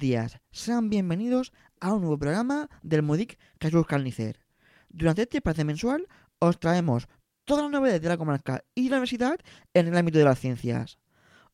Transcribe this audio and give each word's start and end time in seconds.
Días, 0.00 0.40
sean 0.50 0.88
bienvenidos 0.88 1.52
a 1.78 1.92
un 1.92 2.00
nuevo 2.00 2.18
programa 2.18 2.68
del 2.82 3.02
Modic 3.02 3.38
Jesús 3.60 3.86
Carnicer. 3.86 4.40
Durante 4.88 5.22
este 5.22 5.36
espacio 5.36 5.64
mensual 5.64 6.08
os 6.38 6.58
traemos 6.58 7.06
todas 7.44 7.64
las 7.64 7.70
novedades 7.70 8.00
de 8.00 8.08
la 8.08 8.16
comarca 8.16 8.64
y 8.74 8.84
de 8.84 8.90
la 8.90 8.96
universidad 8.96 9.38
en 9.74 9.88
el 9.88 9.96
ámbito 9.96 10.18
de 10.18 10.24
las 10.24 10.40
ciencias. 10.40 10.98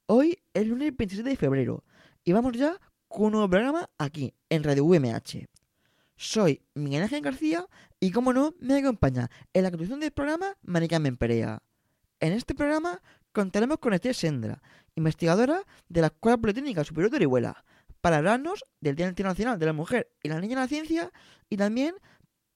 Hoy 0.07 0.39
es 0.55 0.65
lunes 0.65 0.97
27 0.97 1.29
de 1.29 1.37
febrero 1.37 1.85
y 2.25 2.33
vamos 2.33 2.53
ya 2.53 2.81
con 3.09 3.27
un 3.27 3.33
nuevo 3.33 3.51
programa 3.51 3.91
aquí 3.99 4.33
en 4.49 4.63
Radio 4.63 4.85
UMH. 4.85 5.49
Soy 6.17 6.63
Miguel 6.75 7.03
Ángel 7.03 7.23
García 7.23 7.67
y 7.99 8.13
como 8.13 8.33
no 8.33 8.55
me 8.61 8.79
acompaña 8.79 9.29
en 9.55 9.65
la 9.65 9.71
conducción 9.71 9.99
del 9.99 10.13
programa 10.13 10.57
Maricarmen 10.63 11.17
Perea. 11.17 11.63
En 12.21 12.33
este 12.33 12.55
programa 12.55 13.03
contaremos 13.33 13.79
con 13.79 13.93
Esther 13.93 14.15
Sendra, 14.15 14.63
investigadora 14.95 15.63
de 15.89 16.01
la 16.01 16.07
Escuela 16.07 16.39
Politécnica 16.39 16.85
Superior 16.85 17.11
de 17.11 17.17
Orihuela, 17.17 17.65
para 18.07 18.19
hablarnos 18.19 18.65
del 18.81 18.95
Día 18.95 19.09
Internacional 19.09 19.59
de 19.59 19.67
la 19.67 19.73
Mujer 19.73 20.13
y 20.23 20.29
la 20.29 20.41
Niña 20.41 20.53
en 20.53 20.61
la 20.61 20.69
Ciencia 20.69 21.13
y 21.51 21.57
también 21.57 21.97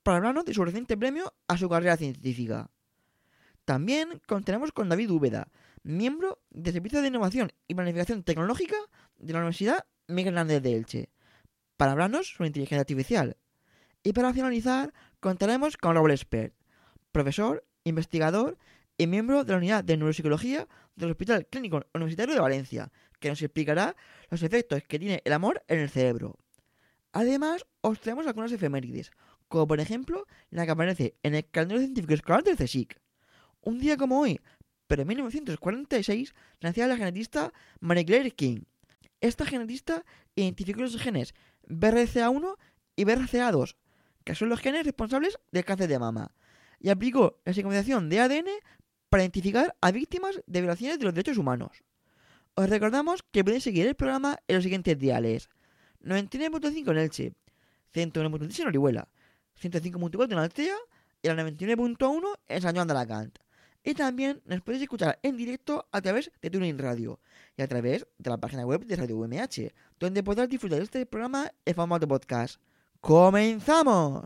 para 0.04 0.18
hablarnos 0.18 0.44
de 0.44 0.54
su 0.54 0.64
reciente 0.64 0.96
premio 0.96 1.34
a 1.48 1.58
su 1.58 1.68
carrera 1.68 1.96
científica. 1.96 2.70
También 3.64 4.22
contaremos 4.28 4.70
con 4.70 4.88
David 4.88 5.10
Úbeda, 5.10 5.48
miembro 5.82 6.38
del 6.50 6.72
Servicio 6.72 7.02
de 7.02 7.08
Innovación 7.08 7.50
y 7.66 7.74
Planificación 7.74 8.22
Tecnológica 8.22 8.76
de 9.18 9.32
la 9.32 9.40
Universidad 9.40 9.86
Miguel 10.06 10.34
Hernández 10.34 10.62
de 10.62 10.76
Elche, 10.76 11.10
para 11.76 11.90
hablarnos 11.90 12.28
sobre 12.28 12.46
inteligencia 12.46 12.82
artificial. 12.82 13.36
Y 14.04 14.12
para 14.12 14.32
finalizar, 14.32 14.94
contaremos 15.18 15.76
con 15.76 15.96
Raúl 15.96 16.12
Espert, 16.12 16.54
profesor, 17.10 17.66
investigador 17.82 18.56
y 18.96 19.08
miembro 19.08 19.42
de 19.42 19.50
la 19.50 19.58
Unidad 19.58 19.82
de 19.82 19.96
Neuropsicología 19.96 20.68
del 20.94 21.10
Hospital 21.10 21.48
Clínico 21.50 21.84
Universitario 21.92 22.34
de 22.34 22.40
Valencia, 22.40 22.92
que 23.20 23.28
nos 23.28 23.40
explicará 23.42 23.94
los 24.30 24.42
efectos 24.42 24.82
que 24.88 24.98
tiene 24.98 25.22
el 25.24 25.32
amor 25.32 25.62
en 25.68 25.78
el 25.78 25.90
cerebro. 25.90 26.38
Además, 27.12 27.66
os 27.80 28.00
traemos 28.00 28.26
algunas 28.26 28.52
efemérides, 28.52 29.12
como 29.48 29.66
por 29.66 29.80
ejemplo 29.80 30.26
la 30.50 30.64
que 30.64 30.72
aparece 30.72 31.14
en 31.22 31.34
el 31.34 31.48
calendario 31.48 31.82
científico 31.82 32.14
escolar 32.14 32.42
del 32.42 32.56
CSIC. 32.56 33.00
Un 33.62 33.78
día 33.78 33.96
como 33.96 34.20
hoy, 34.20 34.40
pero 34.86 35.02
en 35.02 35.08
1946, 35.08 36.34
nacía 36.60 36.88
la 36.88 36.96
genetista 36.96 37.52
Marie 37.78 38.04
Claire 38.04 38.30
King. 38.30 38.62
Esta 39.20 39.44
genetista 39.44 40.04
identificó 40.34 40.80
los 40.80 40.96
genes 40.96 41.34
BRCA1 41.68 42.56
y 42.96 43.04
BRCA2, 43.04 43.76
que 44.24 44.34
son 44.34 44.48
los 44.48 44.60
genes 44.60 44.84
responsables 44.84 45.38
del 45.52 45.64
cáncer 45.64 45.88
de 45.88 45.98
mama, 45.98 46.32
y 46.78 46.88
aplicó 46.88 47.40
la 47.44 47.52
secuenciación 47.52 48.08
de 48.08 48.20
ADN 48.20 48.48
para 49.08 49.24
identificar 49.24 49.76
a 49.80 49.90
víctimas 49.90 50.40
de 50.46 50.60
violaciones 50.60 50.98
de 50.98 51.04
los 51.04 51.14
derechos 51.14 51.38
humanos. 51.38 51.82
Os 52.54 52.68
recordamos 52.68 53.22
que 53.30 53.44
podéis 53.44 53.64
seguir 53.64 53.86
el 53.86 53.94
programa 53.94 54.38
en 54.48 54.56
los 54.56 54.64
siguientes 54.64 54.98
diales. 54.98 55.48
99.5 56.02 56.90
en 56.90 56.98
Elche, 56.98 57.32
101.3 57.94 58.60
en 58.60 58.66
Orihuela, 58.68 59.08
105.4 59.60 60.32
en 60.32 60.38
Altea 60.38 60.76
y 61.22 61.28
la 61.28 61.34
99.1 61.34 62.22
en 62.48 62.62
San 62.62 62.74
Juan 62.74 62.88
de 62.88 62.92
Alacant. 62.92 63.38
Y 63.82 63.94
también 63.94 64.42
nos 64.44 64.60
podéis 64.60 64.82
escuchar 64.82 65.18
en 65.22 65.36
directo 65.36 65.86
a 65.90 66.02
través 66.02 66.30
de 66.42 66.50
Tuning 66.50 66.78
Radio 66.78 67.18
y 67.56 67.62
a 67.62 67.68
través 67.68 68.06
de 68.18 68.30
la 68.30 68.36
página 68.36 68.66
web 68.66 68.84
de 68.84 68.96
Radio 68.96 69.16
UMH, 69.16 69.72
donde 69.98 70.22
podrás 70.22 70.48
disfrutar 70.48 70.78
de 70.78 70.84
este 70.84 71.06
programa 71.06 71.50
en 71.64 71.74
formato 71.74 72.06
podcast. 72.06 72.60
¡Comenzamos! 73.00 74.24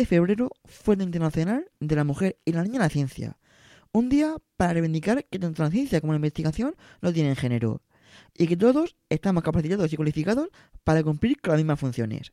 De 0.00 0.06
febrero 0.06 0.50
fue 0.64 0.94
el 0.94 1.02
Internacional 1.02 1.70
de 1.78 1.94
la 1.94 2.04
Mujer 2.04 2.38
y 2.46 2.52
la 2.52 2.62
Niña 2.62 2.76
en 2.76 2.82
la 2.82 2.88
Ciencia. 2.88 3.36
Un 3.92 4.08
día 4.08 4.36
para 4.56 4.72
reivindicar 4.72 5.26
que 5.26 5.38
tanto 5.38 5.62
la 5.62 5.70
ciencia 5.70 6.00
como 6.00 6.14
la 6.14 6.16
investigación 6.16 6.74
no 7.02 7.12
tienen 7.12 7.36
género 7.36 7.82
y 8.34 8.46
que 8.46 8.56
todos 8.56 8.96
estamos 9.10 9.42
capacitados 9.42 9.92
y 9.92 9.96
cualificados 9.96 10.48
para 10.84 11.02
cumplir 11.02 11.38
con 11.40 11.52
las 11.52 11.60
mismas 11.60 11.78
funciones. 11.78 12.32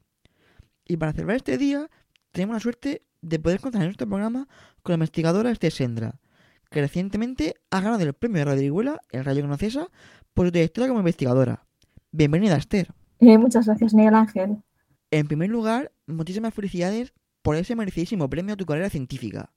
Y 0.85 0.95
para 0.95 1.11
celebrar 1.11 1.38
este 1.38 1.57
día, 1.57 1.89
tenemos 2.31 2.53
la 2.53 2.59
suerte 2.61 3.03
de 3.22 3.39
poder 3.39 3.59
contar 3.59 3.81
en 3.81 3.88
nuestro 3.88 4.07
programa 4.07 4.47
con 4.81 4.94
la 4.94 4.95
investigadora 4.95 5.51
Esther 5.51 5.73
Sendra, 5.73 6.22
que 6.69 6.79
recientemente 6.79 7.55
ha 7.69 7.81
ganado 7.81 8.01
el 8.01 8.13
premio 8.13 8.38
de 8.38 8.45
Radio 8.45 8.59
Orihuela 8.59 9.01
en 9.11 9.25
Radio 9.25 9.41
Conocesa 9.41 9.89
por 10.34 10.47
su 10.47 10.51
trayectoria 10.53 10.88
como 10.88 11.01
investigadora. 11.01 11.66
Bienvenida, 12.13 12.55
Esther. 12.55 12.94
Eh, 13.19 13.38
muchas 13.38 13.66
gracias, 13.66 13.94
Miguel 13.94 14.16
Ángel. 14.16 14.63
En 15.11 15.28
primer 15.28 15.49
lugar, 15.49 15.91
muchísimas 16.05 16.53
felicidades 16.53 17.13
por 17.47 17.56
ese 17.56 17.78
merecidísimo 17.78 18.30
premio 18.30 18.56
a 18.56 18.58
tu 18.58 18.66
carrera 18.66 18.90
científica. 18.90 19.53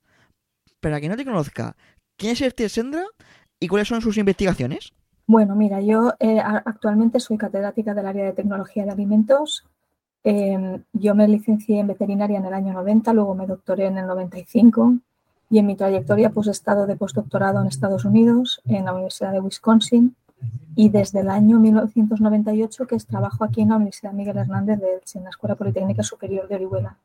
Para 0.78 1.00
quien 1.00 1.10
no 1.10 1.16
te 1.16 1.24
conozca, 1.24 1.74
¿quién 2.16 2.34
es 2.34 2.40
Esther 2.40 2.70
Sendra 2.70 3.02
y 3.58 3.66
cuáles 3.66 3.88
son 3.88 4.00
sus 4.00 4.16
investigaciones? 4.16 4.92
Bueno, 5.26 5.56
mira, 5.56 5.80
yo 5.80 6.14
eh, 6.20 6.38
actualmente 6.38 7.18
soy 7.18 7.36
catedrática 7.36 7.92
del 7.92 8.06
área 8.06 8.26
de 8.26 8.32
tecnología 8.32 8.84
de 8.84 8.92
alimentos. 8.92 9.66
Eh, 10.22 10.80
yo 10.92 11.16
me 11.16 11.26
licencié 11.26 11.80
en 11.80 11.88
veterinaria 11.88 12.38
en 12.38 12.44
el 12.44 12.54
año 12.54 12.72
90, 12.74 13.12
luego 13.12 13.34
me 13.34 13.48
doctoré 13.48 13.86
en 13.86 13.98
el 13.98 14.06
95 14.06 14.94
y 15.50 15.58
en 15.58 15.66
mi 15.66 15.74
trayectoria 15.74 16.30
pues 16.30 16.46
he 16.46 16.52
estado 16.52 16.86
de 16.86 16.94
postdoctorado 16.94 17.60
en 17.60 17.66
Estados 17.66 18.04
Unidos, 18.04 18.62
en 18.66 18.84
la 18.84 18.92
Universidad 18.92 19.32
de 19.32 19.40
Wisconsin 19.40 20.14
y 20.76 20.90
desde 20.90 21.22
el 21.22 21.28
año 21.28 21.58
1998 21.58 22.86
que 22.86 22.96
trabajo 22.98 23.42
aquí 23.42 23.62
en 23.62 23.70
la 23.70 23.76
Universidad 23.78 24.12
Miguel 24.12 24.36
Hernández 24.38 24.78
de 24.78 24.94
Elche, 24.94 25.18
en 25.18 25.24
la 25.24 25.30
Escuela 25.30 25.56
Politécnica 25.56 26.04
Superior 26.04 26.46
de 26.46 26.54
Orihuela. 26.54 26.96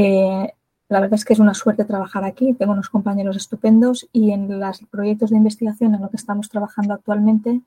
Eh, 0.00 0.54
la 0.88 1.00
verdad 1.00 1.14
es 1.14 1.24
que 1.24 1.32
es 1.32 1.40
una 1.40 1.54
suerte 1.54 1.84
trabajar 1.84 2.22
aquí, 2.22 2.54
tengo 2.54 2.72
unos 2.72 2.88
compañeros 2.88 3.36
estupendos 3.36 4.08
y 4.12 4.30
en 4.30 4.60
los 4.60 4.80
proyectos 4.92 5.30
de 5.30 5.38
investigación 5.38 5.92
en 5.92 6.02
lo 6.02 6.08
que 6.08 6.16
estamos 6.16 6.48
trabajando 6.48 6.94
actualmente, 6.94 7.60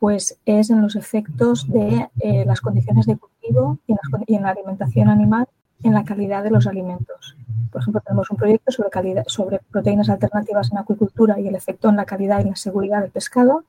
pues 0.00 0.36
es 0.46 0.70
en 0.70 0.82
los 0.82 0.96
efectos 0.96 1.70
de 1.70 2.08
eh, 2.18 2.44
las 2.44 2.60
condiciones 2.60 3.06
de 3.06 3.16
cultivo 3.16 3.78
y 3.86 4.34
en, 4.34 4.42
la 4.42 4.50
alimentación 4.50 5.08
animal 5.08 5.46
en 5.84 5.94
la 5.94 6.02
calidad 6.02 6.42
de 6.42 6.50
los 6.50 6.66
alimentos. 6.66 7.36
Por 7.70 7.82
ejemplo, 7.82 8.00
tenemos 8.04 8.32
un 8.32 8.36
proyecto 8.36 8.72
sobre 8.72 9.60
proteínas 9.70 10.08
alternativas 10.08 10.72
en 10.72 10.78
acuicultura 10.78 11.38
y 11.38 11.46
el 11.46 11.54
efecto 11.54 11.88
en 11.88 11.94
la 11.94 12.04
calidad 12.04 12.44
y 12.44 12.48
la 12.48 12.56
seguridad 12.56 13.00
del 13.00 13.12
pescado 13.12 13.62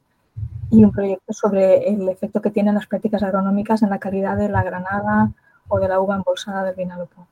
y 0.71 0.83
un 0.83 0.91
proyecto 0.91 1.33
sobre 1.33 1.87
el 1.87 2.09
efecto 2.09 2.41
que 2.41 2.49
tienen 2.49 2.73
las 2.73 2.87
prácticas 2.87 3.21
agronómicas 3.21 3.83
en 3.83 3.91
la 3.91 3.99
calidad 3.99 4.37
de 4.37 4.49
la 4.49 4.63
granada 4.63 5.31
o 5.67 5.79
de 5.79 5.87
la 5.87 5.99
uva 5.99 6.15
embolsada 6.15 6.63
del 6.63 6.73
vinalopó. 6.73 7.27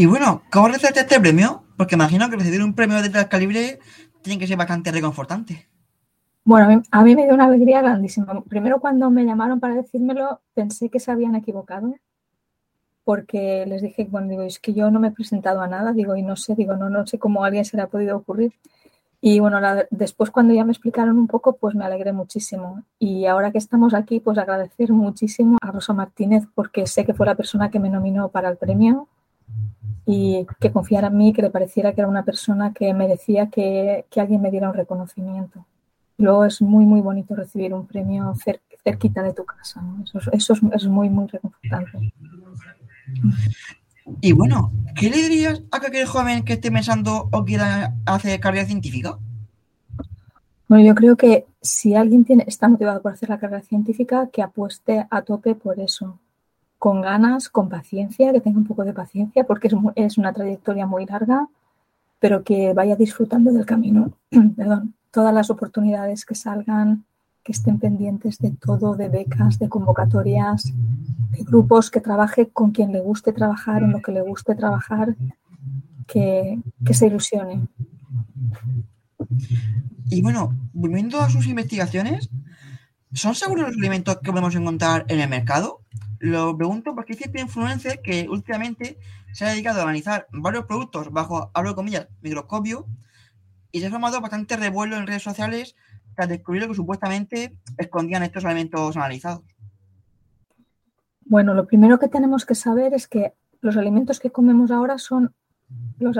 Y 0.00 0.06
bueno, 0.06 0.40
¿cómo 0.50 0.68
recibiste 0.68 1.00
este 1.00 1.20
premio? 1.20 1.62
Porque 1.76 1.94
imagino 1.94 2.30
que 2.30 2.36
recibir 2.36 2.62
un 2.62 2.72
premio 2.72 3.02
de 3.02 3.10
tal 3.10 3.28
calibre 3.28 3.80
tiene 4.22 4.38
que 4.38 4.46
ser 4.46 4.56
bastante 4.56 4.90
reconfortante. 4.90 5.68
Bueno, 6.42 6.82
a 6.90 7.04
mí, 7.04 7.14
me 7.14 7.24
dio 7.24 7.34
una 7.34 7.44
alegría 7.44 7.82
grandísima. 7.82 8.42
Primero 8.48 8.80
cuando 8.80 9.10
me 9.10 9.26
llamaron 9.26 9.60
para 9.60 9.74
decírmelo, 9.74 10.40
pensé 10.54 10.88
que 10.88 11.00
se 11.00 11.10
habían 11.10 11.34
equivocado, 11.34 11.94
porque 13.04 13.66
les 13.66 13.82
dije, 13.82 14.08
bueno, 14.10 14.28
digo, 14.28 14.40
es 14.40 14.58
que 14.58 14.72
yo 14.72 14.90
no 14.90 15.00
me 15.00 15.08
he 15.08 15.10
presentado 15.10 15.60
a 15.60 15.68
nada, 15.68 15.92
digo, 15.92 16.16
y 16.16 16.22
no 16.22 16.34
sé, 16.34 16.54
digo, 16.54 16.76
no, 16.76 16.88
no 16.88 17.06
sé 17.06 17.18
cómo 17.18 17.44
a 17.44 17.48
alguien 17.48 17.66
se 17.66 17.76
le 17.76 17.82
ha 17.82 17.88
podido 17.88 18.16
ocurrir. 18.16 18.54
Y 19.20 19.38
bueno, 19.40 19.60
la, 19.60 19.84
después 19.90 20.30
cuando 20.30 20.54
ya 20.54 20.64
me 20.64 20.72
explicaron 20.72 21.18
un 21.18 21.26
poco, 21.26 21.56
pues 21.56 21.74
me 21.74 21.84
alegré 21.84 22.14
muchísimo. 22.14 22.84
Y 22.98 23.26
ahora 23.26 23.52
que 23.52 23.58
estamos 23.58 23.92
aquí, 23.92 24.20
pues 24.20 24.38
agradecer 24.38 24.92
muchísimo 24.92 25.58
a 25.60 25.70
Rosa 25.70 25.92
Martínez 25.92 26.44
porque 26.54 26.86
sé 26.86 27.04
que 27.04 27.12
fue 27.12 27.26
la 27.26 27.34
persona 27.34 27.70
que 27.70 27.80
me 27.80 27.90
nominó 27.90 28.30
para 28.30 28.48
el 28.48 28.56
premio 28.56 29.06
y 30.06 30.46
que 30.58 30.72
confiara 30.72 31.08
en 31.08 31.16
mí, 31.16 31.32
que 31.32 31.42
le 31.42 31.50
pareciera 31.50 31.94
que 31.94 32.00
era 32.00 32.08
una 32.08 32.24
persona 32.24 32.72
que 32.72 32.92
merecía 32.94 33.48
que, 33.48 34.06
que 34.10 34.20
alguien 34.20 34.42
me 34.42 34.50
diera 34.50 34.68
un 34.68 34.74
reconocimiento. 34.74 35.66
Luego 36.18 36.44
es 36.44 36.60
muy, 36.60 36.84
muy 36.84 37.00
bonito 37.00 37.34
recibir 37.34 37.72
un 37.72 37.86
premio 37.86 38.34
cerquita 38.84 39.22
de 39.22 39.32
tu 39.32 39.44
casa. 39.44 39.80
¿no? 39.80 40.04
Eso, 40.04 40.18
eso 40.32 40.52
es, 40.52 40.60
es, 40.74 40.86
muy, 40.86 41.08
muy 41.08 41.26
reconfortante. 41.28 42.12
Y 44.20 44.32
bueno, 44.32 44.72
¿qué 44.96 45.10
le 45.10 45.16
dirías 45.16 45.62
a 45.70 45.76
aquel 45.76 46.06
joven 46.06 46.44
que 46.44 46.54
esté 46.54 46.70
pensando 46.70 47.28
o 47.30 47.44
quiera 47.44 47.94
hacer 48.04 48.40
carrera 48.40 48.66
científica? 48.66 49.18
Bueno, 50.68 50.84
yo 50.84 50.94
creo 50.94 51.16
que 51.16 51.46
si 51.60 51.94
alguien 51.94 52.24
tiene, 52.24 52.44
está 52.46 52.68
motivado 52.68 53.02
por 53.02 53.12
hacer 53.12 53.28
la 53.28 53.38
carrera 53.38 53.62
científica, 53.62 54.28
que 54.32 54.42
apueste 54.42 55.06
a 55.10 55.22
tope 55.22 55.54
por 55.54 55.80
eso 55.80 56.18
con 56.80 57.02
ganas, 57.02 57.50
con 57.50 57.68
paciencia, 57.68 58.32
que 58.32 58.40
tenga 58.40 58.56
un 58.56 58.64
poco 58.64 58.84
de 58.84 58.94
paciencia, 58.94 59.44
porque 59.44 59.68
es, 59.68 59.74
es 59.96 60.16
una 60.16 60.32
trayectoria 60.32 60.86
muy 60.86 61.04
larga, 61.04 61.46
pero 62.18 62.42
que 62.42 62.72
vaya 62.72 62.96
disfrutando 62.96 63.52
del 63.52 63.66
camino. 63.66 64.12
Perdón, 64.56 64.94
todas 65.10 65.34
las 65.34 65.50
oportunidades 65.50 66.24
que 66.24 66.34
salgan, 66.34 67.04
que 67.44 67.52
estén 67.52 67.78
pendientes 67.78 68.38
de 68.38 68.52
todo, 68.52 68.94
de 68.94 69.10
becas, 69.10 69.58
de 69.58 69.68
convocatorias, 69.68 70.72
de 71.32 71.44
grupos, 71.44 71.90
que 71.90 72.00
trabaje 72.00 72.48
con 72.48 72.70
quien 72.70 72.92
le 72.92 73.02
guste 73.02 73.34
trabajar, 73.34 73.82
en 73.82 73.92
lo 73.92 74.00
que 74.00 74.12
le 74.12 74.22
guste 74.22 74.54
trabajar, 74.54 75.14
que, 76.06 76.62
que 76.82 76.94
se 76.94 77.08
ilusione. 77.08 77.68
Y 80.08 80.22
bueno, 80.22 80.54
volviendo 80.72 81.20
a 81.20 81.28
sus 81.28 81.46
investigaciones, 81.46 82.30
¿son 83.12 83.34
seguros 83.34 83.66
los 83.66 83.76
alimentos 83.76 84.16
que 84.22 84.30
podemos 84.30 84.54
encontrar 84.54 85.04
en 85.08 85.20
el 85.20 85.28
mercado? 85.28 85.80
Lo 86.20 86.54
pregunto 86.54 86.94
porque 86.94 87.14
hay 87.14 87.40
influencer 87.40 88.02
que 88.02 88.28
últimamente 88.28 88.98
se 89.32 89.46
ha 89.46 89.48
dedicado 89.48 89.80
a 89.80 89.84
analizar 89.84 90.26
varios 90.32 90.66
productos 90.66 91.10
bajo, 91.10 91.50
abro 91.54 91.74
comillas, 91.74 92.08
microscopio 92.20 92.86
y 93.72 93.80
se 93.80 93.86
ha 93.86 93.90
formado 93.90 94.20
bastante 94.20 94.58
revuelo 94.58 94.96
en 94.96 95.06
redes 95.06 95.22
sociales 95.22 95.76
tras 96.14 96.28
descubrir 96.28 96.68
que 96.68 96.74
supuestamente 96.74 97.56
escondían 97.78 98.22
estos 98.22 98.44
alimentos 98.44 98.98
analizados. 98.98 99.44
Bueno, 101.24 101.54
lo 101.54 101.66
primero 101.66 101.98
que 101.98 102.08
tenemos 102.08 102.44
que 102.44 102.54
saber 102.54 102.92
es 102.92 103.08
que 103.08 103.32
los 103.62 103.78
alimentos 103.78 104.20
que 104.20 104.30
comemos 104.30 104.70
ahora 104.70 104.98
son 104.98 105.34
los 105.98 106.18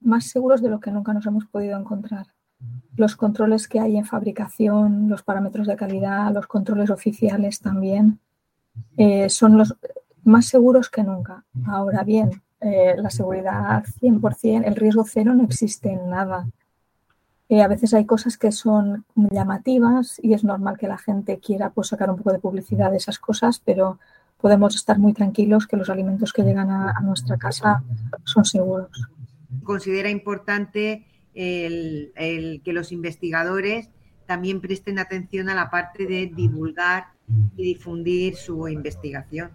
más 0.00 0.24
seguros 0.24 0.62
de 0.62 0.70
lo 0.70 0.80
que 0.80 0.90
nunca 0.90 1.12
nos 1.12 1.26
hemos 1.26 1.44
podido 1.44 1.78
encontrar. 1.78 2.28
Los 2.96 3.16
controles 3.16 3.68
que 3.68 3.78
hay 3.78 3.98
en 3.98 4.06
fabricación, 4.06 5.10
los 5.10 5.22
parámetros 5.22 5.66
de 5.66 5.76
calidad, 5.76 6.32
los 6.32 6.46
controles 6.46 6.88
oficiales 6.88 7.60
también 7.60 8.18
eh, 8.96 9.28
son 9.28 9.58
los 9.58 9.74
más 10.24 10.46
seguros 10.46 10.88
que 10.90 11.02
nunca. 11.02 11.44
Ahora 11.66 12.04
bien, 12.04 12.42
eh, 12.60 12.94
la 12.96 13.10
seguridad 13.10 13.84
100%, 14.00 14.64
el 14.64 14.76
riesgo 14.76 15.04
cero 15.04 15.34
no 15.34 15.44
existe 15.44 15.90
en 15.90 16.10
nada. 16.10 16.46
Eh, 17.48 17.60
a 17.60 17.68
veces 17.68 17.92
hay 17.92 18.06
cosas 18.06 18.38
que 18.38 18.52
son 18.52 19.04
llamativas 19.14 20.18
y 20.22 20.32
es 20.32 20.44
normal 20.44 20.78
que 20.78 20.88
la 20.88 20.98
gente 20.98 21.38
quiera 21.38 21.70
pues, 21.70 21.88
sacar 21.88 22.08
un 22.10 22.16
poco 22.16 22.32
de 22.32 22.38
publicidad 22.38 22.90
de 22.90 22.96
esas 22.98 23.18
cosas, 23.18 23.60
pero 23.64 23.98
podemos 24.40 24.74
estar 24.74 24.98
muy 24.98 25.12
tranquilos 25.12 25.66
que 25.66 25.76
los 25.76 25.90
alimentos 25.90 26.32
que 26.32 26.42
llegan 26.42 26.70
a, 26.70 26.92
a 26.92 27.00
nuestra 27.00 27.36
casa 27.36 27.82
son 28.24 28.44
seguros. 28.44 29.08
Considera 29.64 30.08
importante 30.08 31.06
el, 31.34 32.12
el 32.16 32.62
que 32.64 32.72
los 32.72 32.92
investigadores 32.92 33.90
también 34.26 34.60
presten 34.60 34.98
atención 34.98 35.48
a 35.48 35.54
la 35.54 35.70
parte 35.70 36.06
de 36.06 36.32
divulgar 36.34 37.08
y 37.56 37.62
difundir 37.62 38.36
su 38.36 38.68
investigación. 38.68 39.50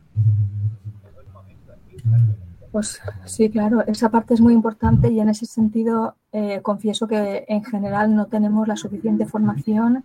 Pues 2.72 3.00
sí, 3.26 3.50
claro, 3.50 3.86
esa 3.88 4.10
parte 4.10 4.34
es 4.34 4.42
muy 4.42 4.54
importante 4.54 5.10
y 5.10 5.20
en 5.20 5.30
ese 5.30 5.46
sentido 5.46 6.16
eh, 6.32 6.62
confieso 6.62 7.08
que 7.08 7.46
en 7.48 7.64
general 7.64 8.14
no 8.14 8.28
tenemos 8.28 8.68
la 8.68 8.76
suficiente 8.76 9.26
formación 9.26 10.04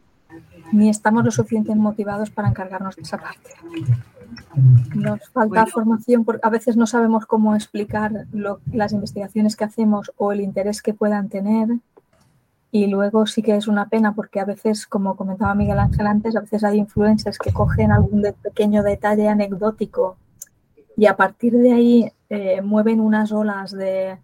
ni 0.73 0.89
estamos 0.89 1.25
lo 1.25 1.31
suficientemente 1.31 1.83
motivados 1.83 2.31
para 2.31 2.49
encargarnos 2.49 2.97
de 2.97 3.03
esa 3.03 3.19
parte. 3.19 3.51
Nos 4.95 5.29
falta 5.29 5.49
bueno. 5.49 5.67
formación 5.67 6.25
porque 6.25 6.41
a 6.43 6.51
veces 6.51 6.77
no 6.77 6.87
sabemos 6.87 7.27
cómo 7.27 7.55
explicar 7.55 8.27
lo, 8.33 8.61
las 8.73 8.93
investigaciones 8.93 9.57
que 9.57 9.65
hacemos 9.65 10.13
o 10.17 10.33
el 10.33 10.41
interés 10.41 10.81
que 10.81 10.95
puedan 10.95 11.29
tener 11.29 11.69
y 12.75 12.87
luego 12.87 13.27
sí 13.27 13.43
que 13.43 13.55
es 13.55 13.69
una 13.69 13.91
pena 13.91 14.15
porque 14.15 14.41
a 14.41 14.47
veces, 14.47 14.87
como 14.87 15.15
comentaba 15.15 15.55
Miguel 15.55 15.79
Ángel 15.79 16.07
antes, 16.07 16.35
a 16.35 16.41
veces 16.41 16.65
hay 16.65 16.79
influencers 16.79 17.39
que 17.39 17.53
cogen 17.53 17.93
algún 17.93 18.25
pequeño 18.43 18.83
detalle 18.83 19.29
anecdótico 19.29 20.17
y 20.97 21.05
a 21.05 21.15
partir 21.15 21.53
de 21.53 21.73
ahí 21.75 22.13
eh, 22.31 22.63
mueven 22.63 23.01
unas 23.01 23.31
olas 23.31 23.73
de 23.73 24.19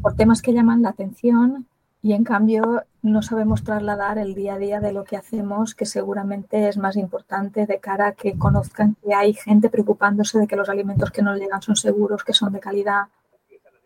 por 0.00 0.16
temas 0.16 0.40
que 0.40 0.54
llaman 0.54 0.80
la 0.80 0.88
atención 0.88 1.66
y 2.00 2.14
en 2.14 2.24
cambio 2.24 2.84
no 3.02 3.20
sabemos 3.20 3.64
trasladar 3.64 4.16
el 4.16 4.34
día 4.34 4.54
a 4.54 4.58
día 4.58 4.80
de 4.80 4.94
lo 4.94 5.04
que 5.04 5.18
hacemos, 5.18 5.74
que 5.74 5.84
seguramente 5.84 6.68
es 6.68 6.78
más 6.78 6.96
importante 6.96 7.66
de 7.66 7.80
cara 7.80 8.08
a 8.08 8.12
que 8.12 8.38
conozcan 8.38 8.96
que 9.04 9.12
hay 9.12 9.34
gente 9.34 9.68
preocupándose 9.68 10.38
de 10.38 10.46
que 10.46 10.56
los 10.56 10.70
alimentos 10.70 11.10
que 11.10 11.20
nos 11.20 11.38
llegan 11.38 11.60
son 11.60 11.76
seguros, 11.76 12.24
que 12.24 12.32
son 12.32 12.54
de 12.54 12.60
calidad, 12.60 13.08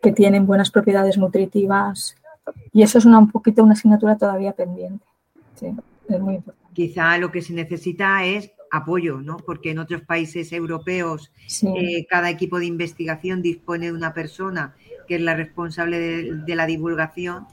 que 0.01 0.13
tienen 0.13 0.47
buenas 0.47 0.71
propiedades 0.71 1.17
nutritivas 1.17 2.15
y 2.71 2.83
eso 2.83 2.97
es 2.97 3.05
una, 3.05 3.19
un 3.19 3.31
poquito 3.31 3.63
una 3.63 3.73
asignatura 3.73 4.17
todavía 4.17 4.53
pendiente. 4.53 5.05
Sí, 5.55 5.67
es 6.07 6.19
muy 6.19 6.35
importante. 6.35 6.73
Quizá 6.73 7.17
lo 7.17 7.31
que 7.31 7.41
se 7.41 7.53
necesita 7.53 8.23
es 8.23 8.51
apoyo, 8.71 9.21
¿no? 9.21 9.37
Porque 9.37 9.71
en 9.71 9.79
otros 9.79 10.01
países 10.03 10.51
europeos 10.53 11.31
sí. 11.47 11.67
eh, 11.77 12.05
cada 12.09 12.29
equipo 12.29 12.57
de 12.59 12.65
investigación 12.65 13.41
dispone 13.41 13.87
de 13.87 13.91
una 13.91 14.13
persona 14.13 14.75
que 15.07 15.15
es 15.15 15.21
la 15.21 15.35
responsable 15.35 15.99
de, 15.99 16.35
de, 16.45 16.55
la 16.55 16.65
divulgación 16.65 17.47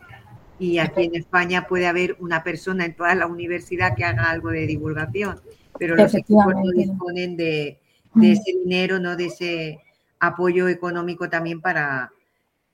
y 0.61 0.79
aquí 0.79 1.05
en 1.05 1.17
España 1.17 1.67
puede 1.67 1.89
haber 1.89 2.17
una 2.21 2.45
persona 2.45 2.85
en 2.85 2.95
toda 2.95 3.15
la 3.17 3.27
universidad 3.27 3.97
que 3.97 4.05
haga 4.05 4.31
algo 4.31 4.51
de 4.51 4.67
divulgación, 4.67 5.41
pero 5.79 5.97
los 5.97 6.15
equipos 6.15 6.55
no 6.55 6.71
disponen 6.71 7.37
de, 7.37 7.79
de 8.15 8.33
ese 8.33 8.53
dinero, 8.63 9.01
¿no? 9.01 9.17
De 9.17 9.27
ese 9.27 9.81
apoyo 10.21 10.69
económico 10.69 11.29
también 11.29 11.61
para, 11.61 12.13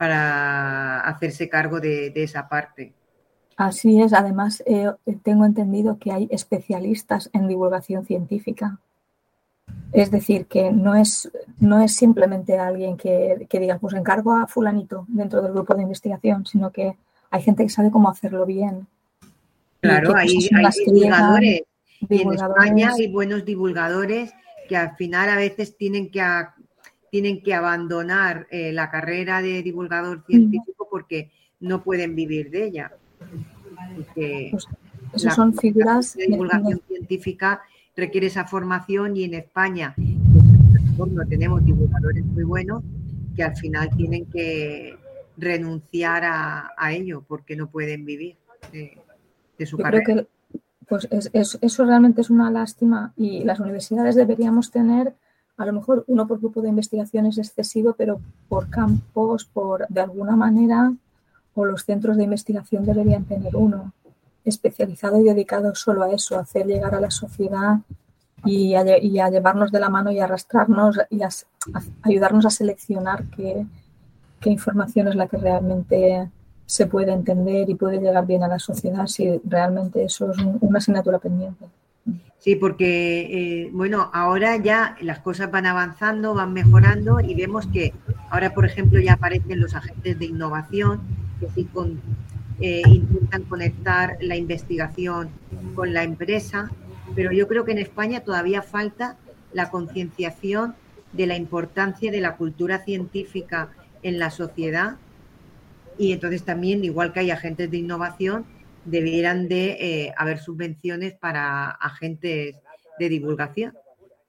para 0.04 1.00
hacerse 1.00 1.48
cargo 1.48 1.80
de, 1.80 2.10
de 2.10 2.24
esa 2.24 2.46
parte. 2.46 2.92
Así 3.56 4.02
es, 4.02 4.12
además 4.12 4.62
eh, 4.66 4.92
tengo 5.23 5.46
entendido 5.46 5.99
que 5.99 6.12
hay 6.12 6.28
especialistas 6.30 7.30
en 7.32 7.49
divulgación 7.49 8.04
científica. 8.04 8.78
Es 9.92 10.11
decir, 10.11 10.44
que 10.44 10.70
no 10.73 10.94
es, 10.94 11.30
no 11.58 11.80
es 11.80 11.96
simplemente 11.96 12.58
alguien 12.58 12.99
que, 12.99 13.46
que 13.49 13.61
diga, 13.61 13.78
pues 13.78 13.94
encargo 13.94 14.37
a 14.37 14.46
fulanito 14.46 15.06
dentro 15.08 15.40
del 15.40 15.52
grupo 15.52 15.75
de 15.75 15.84
investigación, 15.84 16.44
sino 16.44 16.70
que 16.70 16.99
hay 17.30 17.42
gente 17.42 17.62
que 17.62 17.70
sabe 17.70 17.90
cómo 17.90 18.11
hacerlo 18.11 18.44
bien. 18.44 18.87
Claro, 19.80 20.14
hay, 20.14 20.28
hay 20.28 20.84
divulgadores. 20.84 21.62
divulgadores. 22.00 22.11
Y 22.11 22.20
en 22.20 22.32
España 22.34 22.92
hay 22.94 23.11
buenos 23.11 23.44
divulgadores 23.46 24.34
que 24.68 24.76
al 24.76 24.96
final 24.96 25.30
a 25.30 25.37
veces 25.37 25.78
tienen 25.78 26.11
que 26.11 26.20
tienen 27.14 27.40
que 27.44 27.54
abandonar 27.54 28.49
eh, 28.50 28.73
la 28.73 28.90
carrera 28.90 29.40
de 29.40 29.62
divulgador 29.62 30.25
científico 30.26 30.88
porque 30.90 31.30
no 31.61 31.80
pueden 31.80 32.16
vivir 32.16 32.50
de 32.50 32.66
ella. 32.66 32.90
Porque 33.94 34.50
pues, 34.50 35.23
son 35.33 35.54
figuras 35.54 36.14
de 36.14 36.26
divulgación 36.26 36.80
de... 36.80 36.97
científica 36.97 37.62
requiere 37.97 38.26
esa 38.26 38.47
formación 38.47 39.16
y 39.16 39.23
en 39.23 39.35
España 39.35 39.94
no 39.97 41.25
tenemos 41.28 41.64
divulgadores 41.64 42.25
muy 42.25 42.42
buenos 42.42 42.83
que 43.37 43.44
al 43.44 43.54
final 43.54 43.90
tienen 43.97 44.26
que 44.26 44.97
renunciar 45.37 46.25
a, 46.25 46.73
a 46.76 46.92
ello 46.94 47.23
porque 47.28 47.54
no 47.54 47.68
pueden 47.68 48.04
vivir 48.04 48.35
de, 48.73 48.99
de 49.56 49.66
su 49.66 49.76
Yo 49.76 49.85
carrera. 49.85 50.04
Creo 50.04 50.16
que, 50.16 50.28
pues 50.88 51.06
es, 51.12 51.30
es, 51.33 51.59
eso 51.62 51.85
realmente 51.85 52.23
es 52.23 52.30
una 52.30 52.50
lástima 52.50 53.12
y 53.16 53.44
las 53.44 53.61
universidades 53.61 54.16
deberíamos 54.16 54.73
tener 54.73 55.14
a 55.56 55.66
lo 55.66 55.73
mejor 55.73 56.04
uno 56.08 56.26
por 56.26 56.40
grupo 56.40 56.61
de 56.61 56.68
investigación 56.68 57.26
es 57.26 57.38
excesivo, 57.38 57.94
pero 57.96 58.20
por 58.49 58.68
campos, 58.70 59.44
por 59.44 59.87
de 59.88 60.00
alguna 60.00 60.37
manera, 60.37 60.92
o 61.54 61.64
los 61.64 61.84
centros 61.84 62.16
de 62.16 62.25
investigación 62.25 62.84
deberían 62.84 63.25
tener 63.25 63.54
uno 63.54 63.92
especializado 64.44 65.20
y 65.20 65.25
dedicado 65.25 65.75
solo 65.75 66.02
a 66.02 66.12
eso, 66.12 66.38
hacer 66.38 66.66
llegar 66.66 66.94
a 66.94 67.00
la 67.00 67.11
sociedad 67.11 67.78
y 68.44 68.75
a, 68.75 68.84
llevarnos 69.30 69.73
de 69.73 69.80
la 69.80 69.88
mano 69.88 70.11
y 70.11 70.18
a 70.18 70.25
arrastrarnos 70.25 70.99
y 71.08 71.23
a 71.23 71.28
ayudarnos 72.02 72.44
a 72.44 72.50
seleccionar 72.50 73.25
qué, 73.30 73.66
qué 74.40 74.50
información 74.50 75.08
es 75.08 75.14
la 75.14 75.28
que 75.28 75.38
realmente 75.38 76.30
se 76.66 76.87
puede 76.87 77.12
entender 77.12 77.70
y 77.70 77.75
puede 77.75 77.99
llegar 77.99 78.26
bien 78.26 78.42
a 78.42 78.49
la 78.49 78.58
sociedad 78.58 79.06
si 79.06 79.40
realmente 79.44 80.04
eso 80.04 80.30
es 80.30 80.38
una 80.61 80.78
asignatura 80.78 81.18
pendiente. 81.18 81.66
Sí, 82.44 82.56
porque, 82.56 83.20
eh, 83.64 83.70
bueno, 83.72 84.10
ahora 84.12 84.58
ya 84.58 84.98
las 85.00 85.20
cosas 85.20 85.50
van 85.50 85.64
avanzando, 85.64 86.34
van 86.34 86.52
mejorando 86.52 87.18
y 87.20 87.34
vemos 87.34 87.66
que 87.68 87.94
ahora, 88.28 88.52
por 88.52 88.66
ejemplo, 88.66 89.00
ya 89.00 89.14
aparecen 89.14 89.60
los 89.60 89.74
agentes 89.74 90.18
de 90.18 90.26
innovación, 90.26 91.00
que 91.40 91.48
sí, 91.54 91.64
con, 91.64 92.02
eh, 92.60 92.82
intentan 92.86 93.44
conectar 93.44 94.18
la 94.20 94.36
investigación 94.36 95.30
con 95.74 95.94
la 95.94 96.02
empresa, 96.02 96.70
pero 97.14 97.32
yo 97.32 97.48
creo 97.48 97.64
que 97.64 97.72
en 97.72 97.78
España 97.78 98.20
todavía 98.20 98.60
falta 98.60 99.16
la 99.54 99.70
concienciación 99.70 100.74
de 101.14 101.26
la 101.26 101.36
importancia 101.36 102.12
de 102.12 102.20
la 102.20 102.36
cultura 102.36 102.80
científica 102.80 103.70
en 104.02 104.18
la 104.18 104.28
sociedad 104.28 104.96
y 105.96 106.12
entonces 106.12 106.42
también, 106.42 106.84
igual 106.84 107.14
que 107.14 107.20
hay 107.20 107.30
agentes 107.30 107.70
de 107.70 107.78
innovación, 107.78 108.44
debieran 108.85 109.49
de 109.49 109.71
eh, 109.73 110.14
haber 110.17 110.38
subvenciones 110.38 111.14
para 111.14 111.71
agentes 111.71 112.57
de 112.99 113.09
divulgación. 113.09 113.75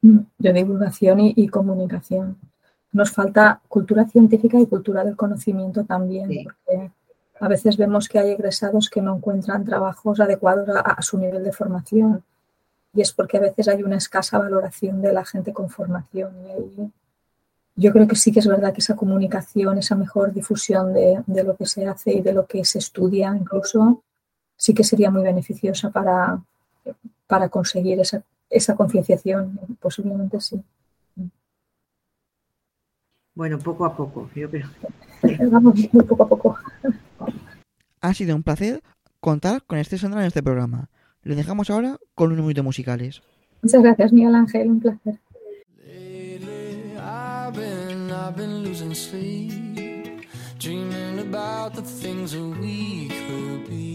Mm, 0.02 0.20
de 0.38 0.54
divulgación 0.54 1.20
y, 1.20 1.48
comunicación. 1.48 2.38
Nos 2.92 3.12
falta 3.12 3.62
cultura 3.68 4.06
científica 4.06 4.60
y 4.60 4.68
cultura 4.68 5.04
del 5.04 5.16
conocimiento 5.16 5.84
también, 5.84 6.30
porque 6.44 6.92
a 7.40 7.48
veces 7.48 7.78
vemos 7.78 8.08
que 8.08 8.20
hay 8.20 8.32
egresados 8.32 8.90
que 8.90 9.02
no 9.02 9.18
encuentran 9.18 9.66
trabajos 9.66 10.20
adecuados 10.20 10.70
a, 10.70 11.02
su 11.02 11.18
nivel 11.18 11.44
de 11.44 11.52
formación 11.52 12.24
y 12.94 13.02
es 13.02 13.12
porque 13.12 13.38
a 13.38 13.42
veces 13.42 13.68
hay 13.68 13.84
una 13.84 13.98
escasa 13.98 14.38
valoración 14.38 15.02
de 15.02 15.12
la 15.12 15.26
gente 15.26 15.52
con 15.52 15.70
formación. 15.70 16.32
Y 16.78 16.92
yo 17.76 17.92
creo 17.92 18.08
que 18.08 18.16
sí 18.16 18.32
que 18.32 18.40
es 18.40 18.48
verdad 18.48 18.72
que 18.72 18.80
esa 18.80 18.96
comunicación, 18.96 19.78
esa 19.78 19.96
mejor 19.96 20.32
difusión 20.32 20.94
de, 20.94 21.44
lo 21.44 21.58
que 21.58 21.66
se 21.66 21.86
hace 21.86 22.14
y 22.14 22.22
de 22.22 22.32
lo 22.32 22.46
que 22.46 22.64
se 22.64 22.80
estudia 22.80 23.36
incluso, 23.36 24.02
sí 24.58 24.74
que 24.74 24.84
sería 24.84 25.12
muy 25.12 25.24
beneficiosa 25.24 25.90
para, 25.90 26.42
para 27.28 27.50
conseguir 27.50 28.00
esa, 28.00 28.24
esa 28.50 28.76
concienciación. 28.76 29.60
Posiblemente 29.80 30.40
sí. 30.42 30.62
Bueno, 33.34 33.60
poco 33.60 33.86
a 33.86 33.96
poco, 33.96 34.30
yo 34.34 34.50
creo. 34.50 34.68
Vamos, 35.52 35.76
muy 35.92 36.04
poco 36.04 36.24
a 36.24 36.30
poco. 36.30 36.58
Ha 38.02 38.14
sido 38.14 38.36
un 38.36 38.44
placer 38.44 38.82
contar 39.20 39.64
con 39.64 39.78
este 39.78 39.98
Sandra 39.98 40.22
en 40.22 40.28
este 40.28 40.44
programa. 40.44 40.90
Le 41.24 41.36
dejamos 41.36 41.70
ahora 41.70 41.98
con 42.14 42.32
unos 42.32 42.44
minutos 42.44 42.64
musicales. 42.64 43.22
Muchas 43.62 43.82
gracias, 43.82 44.14
Miguel 44.14 44.36
Ángel, 44.36 44.70
un 44.70 44.80
placer. 44.80 45.20
I've 48.26 48.36
been 48.36 48.64
losing 48.64 48.96
sleep, 48.96 50.26
dreaming 50.58 51.20
about 51.20 51.76
the 51.76 51.84
things 51.84 52.32
that 52.32 52.42
we 52.60 53.08
could 53.28 53.70
be. 53.70 53.95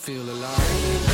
Feel 0.00 0.22
alive. 0.22 1.09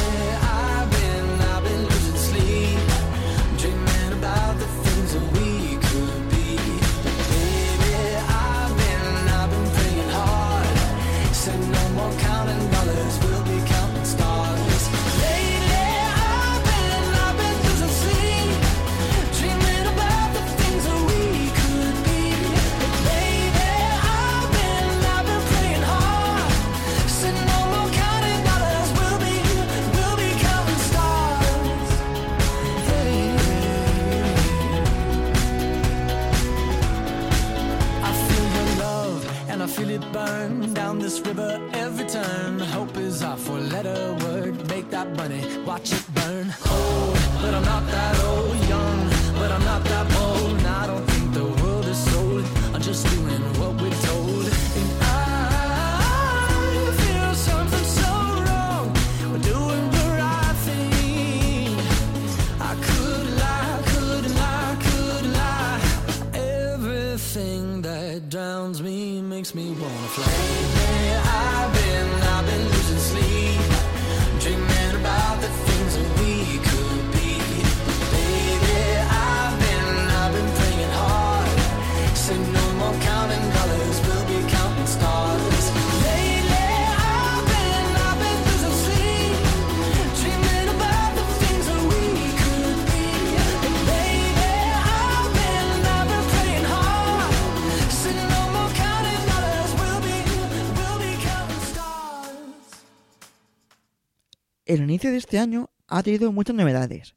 Inicio 104.97 105.11
de 105.11 105.19
este 105.19 105.39
año 105.39 105.69
ha 105.89 106.03
traído 106.03 106.33
muchas 106.33 106.57
novedades. 106.57 107.13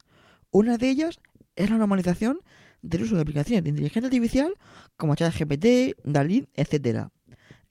Una 0.50 0.76
de 0.76 0.90
ellas 0.90 1.18
es 1.56 1.70
la 1.70 1.78
normalización 1.78 2.40
del 2.82 3.04
uso 3.04 3.14
de 3.14 3.22
aplicaciones 3.22 3.64
de 3.64 3.70
inteligencia 3.70 4.06
artificial 4.06 4.54
como 4.98 5.14
ChatGPT, 5.14 5.96
DALI, 6.04 6.46
etc. 6.54 7.08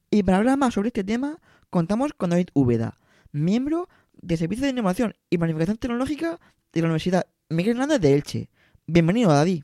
Y 0.09 0.23
para 0.23 0.39
hablar 0.39 0.57
más 0.57 0.73
sobre 0.73 0.87
este 0.87 1.03
tema, 1.03 1.37
contamos 1.69 2.13
con 2.13 2.31
David 2.31 2.47
Úbeda, 2.53 2.97
miembro 3.31 3.87
del 4.13 4.39
Servicio 4.39 4.65
de 4.65 4.71
Innovación 4.71 5.15
y 5.29 5.37
Planificación 5.37 5.77
Tecnológica 5.77 6.39
de 6.73 6.81
la 6.81 6.87
Universidad 6.87 7.27
Miguel 7.49 7.73
Hernández 7.73 8.01
de 8.01 8.13
Elche. 8.15 8.49
Bienvenido, 8.87 9.31
David. 9.31 9.63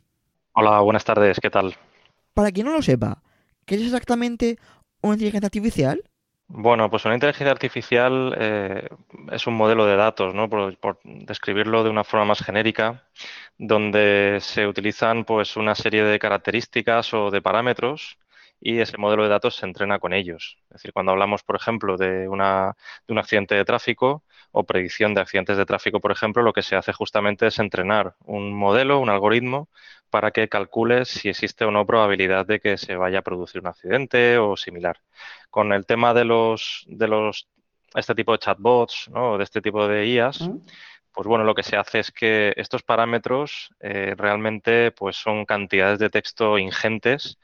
Hola, 0.53 0.79
buenas 0.81 1.05
tardes, 1.05 1.39
¿qué 1.41 1.49
tal? 1.49 1.75
Para 2.35 2.51
quien 2.51 2.67
no 2.67 2.73
lo 2.73 2.83
sepa, 2.83 3.23
¿qué 3.65 3.75
es 3.75 3.81
exactamente 3.81 4.59
una 5.01 5.15
inteligencia 5.15 5.47
artificial? 5.47 6.03
Bueno, 6.47 6.89
pues 6.91 7.03
una 7.05 7.15
inteligencia 7.15 7.51
artificial 7.51 8.35
eh, 8.39 8.87
es 9.31 9.47
un 9.47 9.55
modelo 9.55 9.85
de 9.85 9.95
datos, 9.95 10.33
¿no? 10.35 10.47
Por, 10.49 10.77
por 10.77 10.99
describirlo 11.03 11.83
de 11.83 11.89
una 11.89 12.03
forma 12.03 12.25
más 12.25 12.43
genérica, 12.43 13.09
donde 13.57 14.37
se 14.41 14.67
utilizan 14.67 15.25
pues 15.25 15.57
una 15.57 15.73
serie 15.75 16.03
de 16.03 16.19
características 16.19 17.13
o 17.15 17.31
de 17.31 17.41
parámetros 17.41 18.19
y 18.59 18.79
ese 18.79 18.97
modelo 18.97 19.24
de 19.24 19.29
datos 19.29 19.55
se 19.55 19.65
entrena 19.65 20.00
con 20.00 20.13
ellos. 20.13 20.57
Es 20.69 20.77
decir, 20.77 20.93
cuando 20.93 21.12
hablamos, 21.12 21.43
por 21.43 21.55
ejemplo, 21.55 21.97
de, 21.97 22.27
una, 22.27 22.75
de 23.07 23.13
un 23.13 23.19
accidente 23.19 23.55
de 23.55 23.65
tráfico 23.65 24.24
o 24.51 24.63
predicción 24.63 25.13
de 25.13 25.21
accidentes 25.21 25.57
de 25.57 25.65
tráfico, 25.65 26.00
por 26.00 26.12
ejemplo, 26.12 26.41
lo 26.43 26.53
que 26.53 26.63
se 26.63 26.75
hace 26.75 26.93
justamente 26.93 27.47
es 27.47 27.59
entrenar 27.59 28.15
un 28.24 28.53
modelo, 28.53 29.00
un 29.00 29.09
algoritmo, 29.09 29.69
para 30.09 30.31
que 30.31 30.47
calcule 30.47 31.05
si 31.05 31.29
existe 31.29 31.65
o 31.65 31.71
no 31.71 31.85
probabilidad 31.85 32.45
de 32.45 32.59
que 32.59 32.77
se 32.77 32.95
vaya 32.95 33.19
a 33.19 33.21
producir 33.21 33.62
un 33.62 33.67
accidente 33.67 34.38
o 34.38 34.55
similar. 34.55 35.01
Con 35.50 35.74
el 35.74 35.85
tema 35.85 36.13
de 36.13 36.25
los, 36.25 36.85
de 36.88 37.07
los 37.07 37.47
este 37.95 38.15
tipo 38.15 38.31
de 38.31 38.39
chatbots, 38.39 39.09
¿no? 39.12 39.38
de 39.38 39.43
este 39.43 39.62
tipo 39.62 39.88
de 39.88 40.07
IAS, 40.07 40.50
pues 41.12 41.27
bueno, 41.27 41.45
lo 41.45 41.55
que 41.55 41.63
se 41.63 41.77
hace 41.77 42.00
es 42.00 42.12
que 42.12 42.53
estos 42.57 42.83
parámetros 42.83 43.74
eh, 43.79 44.15
realmente 44.17 44.91
pues 44.91 45.15
son 45.15 45.45
cantidades 45.45 45.97
de 46.00 46.09
texto 46.09 46.57
ingentes 46.57 47.39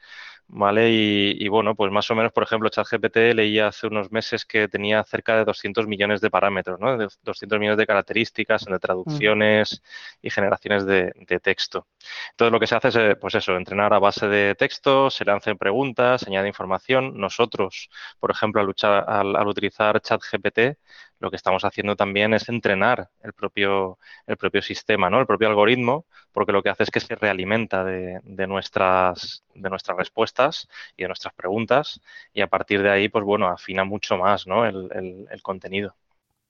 ¿vale? 0.48 0.90
Y, 0.90 1.48
bueno, 1.48 1.74
pues 1.74 1.90
más 1.92 2.10
o 2.10 2.14
menos, 2.14 2.32
por 2.32 2.42
ejemplo, 2.42 2.68
ChatGPT 2.68 3.16
leía 3.34 3.68
hace 3.68 3.86
unos 3.86 4.12
meses 4.12 4.44
que 4.44 4.68
tenía 4.68 5.02
cerca 5.04 5.36
de 5.36 5.44
200 5.44 5.86
millones 5.86 6.20
de 6.20 6.30
parámetros, 6.30 6.78
¿no? 6.80 6.96
De 6.96 7.08
200 7.22 7.58
millones 7.58 7.78
de 7.78 7.86
características 7.86 8.62
entre 8.62 8.78
traducciones 8.78 9.82
y 10.20 10.30
generaciones 10.30 10.86
de, 10.86 11.12
texto. 11.42 11.88
Entonces, 12.30 12.52
lo 12.52 12.60
que 12.60 12.66
se 12.66 12.74
hace 12.76 12.88
es, 12.88 12.96
eh, 12.96 13.16
pues 13.20 13.34
eso, 13.34 13.56
entrenar 13.56 13.94
a 13.94 13.98
base 13.98 14.28
de 14.28 14.54
texto, 14.54 15.10
se 15.10 15.24
hacen 15.30 15.56
preguntas, 15.58 16.20
se 16.22 16.30
añade 16.30 16.48
información. 16.48 17.18
Nosotros, 17.18 17.88
por 18.20 18.30
ejemplo, 18.30 18.60
al, 18.60 18.66
luchar, 18.66 19.04
al 19.08 19.46
utilizar 19.46 20.00
ChatGPT, 20.00 20.76
lo 21.22 21.30
que 21.30 21.36
estamos 21.36 21.64
haciendo 21.64 21.94
también 21.94 22.34
es 22.34 22.48
entrenar 22.48 23.08
el 23.22 23.32
propio, 23.32 23.98
el 24.26 24.36
propio 24.36 24.60
sistema, 24.60 25.08
¿no? 25.08 25.20
El 25.20 25.26
propio 25.26 25.48
algoritmo, 25.48 26.04
porque 26.32 26.50
lo 26.50 26.64
que 26.64 26.70
hace 26.70 26.82
es 26.82 26.90
que 26.90 26.98
se 26.98 27.14
realimenta 27.14 27.84
de, 27.84 28.46
nuestras, 28.48 29.44
de 29.54 29.70
nuestras 29.70 29.96
respuestas 29.96 30.68
y 30.96 31.02
de 31.02 31.08
nuestras 31.08 31.32
preguntas 31.34 32.00
y 32.34 32.40
a 32.40 32.48
partir 32.48 32.82
de 32.82 32.90
ahí, 32.90 33.08
pues 33.08 33.24
bueno, 33.24 33.46
afina 33.46 33.84
mucho 33.84 34.16
más, 34.18 34.48
¿no? 34.48 34.66
El, 34.66 35.28
el 35.30 35.42
contenido. 35.42 35.94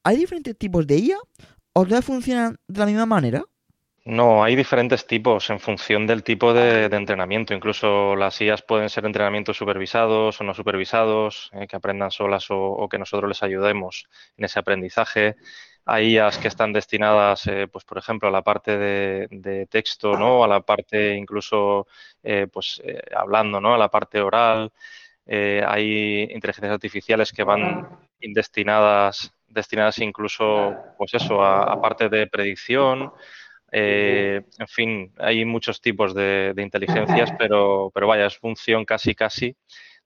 ¿Hay 0.04 0.16
diferentes 0.16 0.56
tipos 0.56 0.86
de 0.86 0.96
IA 0.96 1.18
o 1.74 1.84
todas 1.84 2.04
funcionan 2.04 2.56
de 2.66 2.80
la 2.80 2.86
misma 2.86 3.04
manera? 3.04 3.44
No, 4.04 4.42
hay 4.42 4.56
diferentes 4.56 5.06
tipos 5.06 5.48
en 5.50 5.60
función 5.60 6.08
del 6.08 6.24
tipo 6.24 6.52
de, 6.52 6.86
entrenamiento. 6.86 7.54
Incluso 7.54 8.16
las 8.16 8.40
IAS 8.40 8.62
pueden 8.62 8.88
ser 8.88 9.04
entrenamientos 9.06 9.56
supervisados 9.56 10.40
o 10.40 10.44
no 10.44 10.54
supervisados, 10.54 11.50
eh, 11.52 11.68
que 11.68 11.76
aprendan 11.76 12.10
solas 12.10 12.46
o, 12.50 12.88
que 12.90 12.98
nosotros 12.98 13.28
les 13.28 13.42
ayudemos 13.44 14.08
en 14.36 14.44
ese 14.44 14.58
aprendizaje. 14.58 15.36
Hay 15.84 16.14
IAS 16.14 16.38
que 16.38 16.48
están 16.48 16.72
destinadas, 16.72 17.46
eh, 17.46 17.68
pues 17.68 17.84
por 17.84 17.96
ejemplo, 17.98 18.28
a 18.28 18.32
la 18.32 18.42
parte 18.42 18.76
de, 18.76 19.66
texto, 19.70 20.18
¿no? 20.18 20.42
A 20.42 20.48
la 20.48 20.60
parte 20.62 21.14
incluso, 21.14 21.86
eh, 22.24 22.48
pues 22.52 22.82
hablando, 23.14 23.60
¿no? 23.60 23.74
A 23.74 23.78
la 23.78 23.88
parte 23.88 24.20
oral. 24.20 24.72
hay 25.26 26.22
inteligencias 26.32 26.72
artificiales 26.72 27.32
que 27.32 27.44
van 27.44 27.88
destinadas, 28.20 29.32
destinadas 29.48 29.98
incluso, 29.98 30.74
pues 30.98 31.14
eso, 31.14 31.42
a, 31.42 31.72
a 31.72 31.80
parte 31.80 32.08
de 32.08 32.26
predicción 32.26 33.12
eh, 33.72 34.42
en 34.58 34.68
fin, 34.68 35.12
hay 35.18 35.44
muchos 35.46 35.80
tipos 35.80 36.14
de, 36.14 36.54
inteligencias, 36.58 37.32
pero, 37.38 37.90
pero 37.92 38.06
vaya, 38.06 38.26
es 38.26 38.36
función 38.36 38.84
casi 38.84 39.14
casi 39.14 39.56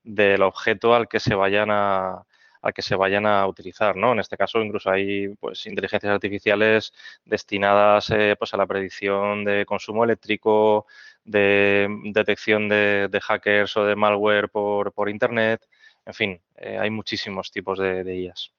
del 0.03 0.41
objeto 0.41 0.95
al 0.95 1.07
que 1.09 1.19
se 1.19 1.35
vayan 1.35 1.69
a 1.71 2.23
al 2.59 2.73
que 2.73 2.81
se 2.81 2.95
vayan 2.95 3.27
a 3.27 3.45
utilizar, 3.45 3.95
¿no? 3.95 4.13
En 4.13 4.19
este 4.19 4.35
caso, 4.35 4.61
incluso 4.61 4.89
hay 4.89 5.29
pues 5.39 5.65
inteligencias 5.67 6.11
artificiales 6.11 6.91
destinadas 7.23 8.09
eh, 8.09 8.35
pues 8.37 8.53
a 8.53 8.57
la 8.57 8.65
predicción 8.65 9.45
de 9.45 9.63
consumo 9.65 10.03
eléctrico, 10.03 10.87
de 11.23 11.87
detección 12.05 12.67
de, 12.67 13.19
hackers 13.21 13.77
o 13.77 13.85
de 13.85 13.95
malware 13.95 14.49
por, 14.49 14.91
por 14.91 15.07
internet. 15.07 15.67
En 16.05 16.13
fin, 16.13 16.41
eh, 16.57 16.77
hay 16.79 16.89
muchísimos 16.89 17.51
tipos 17.51 17.77
de, 17.77 18.03
de 18.03 18.17
IAs. 18.21 18.51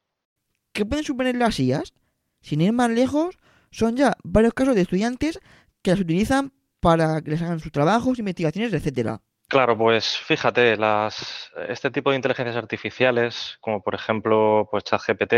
¿Qué 0.73 0.87
pueden 0.87 1.05
suponer 1.05 1.35
las 1.35 1.59
IAs? 1.59 1.93
Sin 2.41 2.61
ir 2.61 2.73
más 2.73 2.91
lejos, 2.91 3.37
son 3.71 3.97
ya 3.97 4.17
varios 4.25 4.55
casos 4.55 4.75
de 4.75 4.83
estudiantes 4.83 5.41
que 5.83 5.91
las 5.91 6.01
utilizan 6.01 6.53
para 6.81 7.23
que 7.23 7.33
les 7.33 7.43
hagan 7.43 7.61
sus 7.61 7.73
trabajos, 7.73 8.19
investigaciones, 8.19 8.73
etcétera. 8.73 9.21
Claro, 9.49 9.79
pues 9.79 10.19
fíjate, 10.19 10.77
las, 10.77 11.51
este 11.69 11.91
tipo 11.91 12.11
de 12.11 12.17
inteligencias 12.17 12.57
artificiales, 12.57 13.57
como 13.61 13.83
por 13.83 13.95
ejemplo 13.95 14.69
pues 14.71 14.85
ChatGPT, 14.85 15.35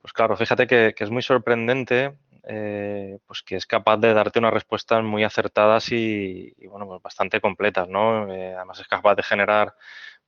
pues 0.00 0.12
claro, 0.14 0.36
fíjate 0.36 0.66
que, 0.66 0.94
es 0.96 1.10
muy 1.10 1.22
sorprendente 1.22 2.16
eh, 2.44 3.18
pues 3.26 3.42
que 3.42 3.56
es 3.56 3.66
capaz 3.66 3.98
de 3.98 4.14
darte 4.14 4.38
unas 4.38 4.54
respuestas 4.54 5.04
muy 5.04 5.24
acertadas 5.24 5.92
y, 5.92 6.54
bueno, 6.68 6.86
pues 6.86 7.02
bastante 7.02 7.40
completas, 7.40 7.88
¿no? 7.88 8.32
Eh, 8.32 8.54
además 8.56 8.80
es 8.80 8.88
capaz 8.88 9.14
de 9.14 9.22
generar 9.22 9.76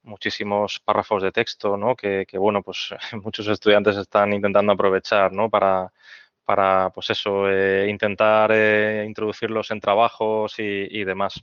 muchísimos 0.02 0.78
párrafos 0.81 1.22
de 1.22 1.33
texto, 1.33 1.76
¿no? 1.76 1.96
Que, 1.96 2.26
que, 2.28 2.38
bueno, 2.38 2.62
pues 2.62 2.90
muchos 3.24 3.48
estudiantes 3.48 3.96
están 3.96 4.33
intentando 4.33 4.72
aprovechar, 4.72 5.33
¿no? 5.33 5.50
Para, 5.50 5.92
para, 6.44 6.90
pues 6.90 7.11
eso, 7.11 7.48
eh, 7.48 7.88
intentar 7.88 8.50
eh, 8.52 9.04
introducirlos 9.07 9.70
en 9.70 9.80
trabajos 9.80 10.54
y, 10.59 11.04
demás. 11.04 11.42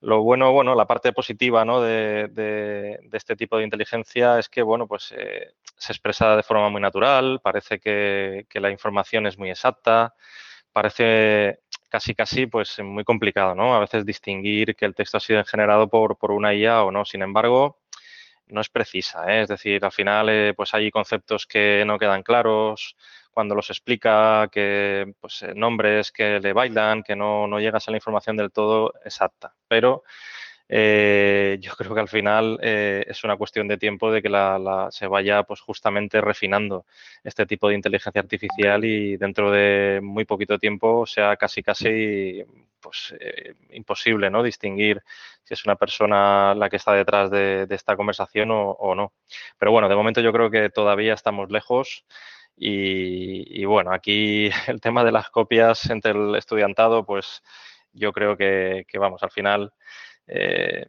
Lo 0.00 0.22
bueno, 0.22 0.52
bueno, 0.52 0.74
la 0.74 0.86
parte 0.86 1.12
positiva 1.12 1.64
¿no? 1.64 1.82
de, 1.82 2.98
este 3.12 3.36
tipo 3.36 3.58
de 3.58 3.64
inteligencia 3.64 4.38
es 4.38 4.48
que, 4.48 4.62
bueno, 4.62 4.86
pues 4.86 5.12
eh, 5.16 5.54
se 5.76 5.92
expresa 5.92 6.36
de 6.36 6.42
forma 6.42 6.70
muy 6.70 6.80
natural, 6.80 7.40
parece 7.42 7.78
que, 7.78 8.46
la 8.54 8.70
información 8.70 9.26
es 9.26 9.38
muy 9.38 9.50
exacta, 9.50 10.14
parece 10.72 11.60
casi 11.88 12.14
casi 12.14 12.46
pues 12.46 12.78
muy 12.80 13.02
complicado, 13.04 13.54
¿no? 13.56 13.74
A 13.74 13.80
veces 13.80 14.06
distinguir 14.06 14.76
que 14.76 14.84
el 14.84 14.94
texto 14.94 15.16
ha 15.16 15.20
sido 15.20 15.44
generado 15.44 15.88
por, 15.88 16.16
por 16.18 16.30
una 16.30 16.54
IA 16.54 16.84
o 16.84 16.92
no. 16.92 17.04
Sin 17.04 17.22
embargo, 17.22 17.80
no 18.46 18.60
es 18.60 18.68
precisa, 18.68 19.24
es 19.40 19.48
decir, 19.48 19.84
al 19.84 19.92
final 19.92 20.54
pues 20.56 20.72
hay 20.74 20.90
conceptos 20.90 21.46
que 21.46 21.84
no 21.86 21.98
quedan 21.98 22.22
claros, 22.22 22.96
cuando 23.32 23.54
los 23.54 23.70
explica, 23.70 24.48
que 24.50 25.14
pues, 25.20 25.42
eh, 25.42 25.52
nombres 25.54 26.12
que 26.12 26.40
le 26.40 26.52
bailan, 26.52 27.02
que 27.02 27.16
no, 27.16 27.46
no 27.46 27.60
llegas 27.60 27.86
a 27.88 27.90
la 27.90 27.96
información 27.96 28.36
del 28.36 28.50
todo 28.52 28.94
exacta. 29.04 29.54
Pero 29.68 30.02
eh, 30.68 31.58
yo 31.60 31.72
creo 31.72 31.94
que 31.94 32.00
al 32.00 32.08
final 32.08 32.58
eh, 32.62 33.04
es 33.08 33.24
una 33.24 33.36
cuestión 33.36 33.66
de 33.68 33.78
tiempo 33.78 34.12
de 34.12 34.22
que 34.22 34.28
la, 34.28 34.88
se 34.90 35.06
vaya 35.06 35.42
pues 35.42 35.60
justamente 35.60 36.20
refinando 36.20 36.86
este 37.24 37.46
tipo 37.46 37.68
de 37.68 37.74
inteligencia 37.74 38.20
artificial 38.20 38.84
y 38.84 39.16
dentro 39.16 39.50
de 39.50 40.00
muy 40.02 40.24
poquito 40.24 40.58
tiempo 40.58 41.06
sea 41.06 41.36
casi 41.36 41.62
casi 41.62 42.44
pues 42.80 43.14
imposible 43.72 44.30
no 44.30 44.42
distinguir 44.42 45.02
si 45.50 45.54
es 45.54 45.64
una 45.64 45.74
persona 45.74 46.54
la 46.54 46.70
que 46.70 46.76
está 46.76 46.92
detrás 46.92 47.30
de, 47.30 47.66
esta 47.70 47.96
conversación 47.96 48.50
o, 48.52 48.94
no. 48.94 49.12
Pero 49.58 49.72
bueno, 49.72 49.88
de 49.88 49.96
momento 49.96 50.20
yo 50.20 50.32
creo 50.32 50.48
que 50.48 50.70
todavía 50.70 51.14
estamos 51.14 51.50
lejos. 51.50 52.04
Y, 52.62 53.64
bueno, 53.64 53.90
aquí 53.90 54.50
el 54.68 54.80
tema 54.80 55.02
de 55.02 55.12
las 55.12 55.30
copias 55.30 55.88
entre 55.88 56.12
el 56.12 56.34
estudiantado, 56.36 57.04
pues 57.06 57.42
yo 57.92 58.12
creo 58.12 58.36
que, 58.36 58.84
vamos, 58.98 59.22
al 59.22 59.30
final 59.30 59.72
eh, 60.26 60.86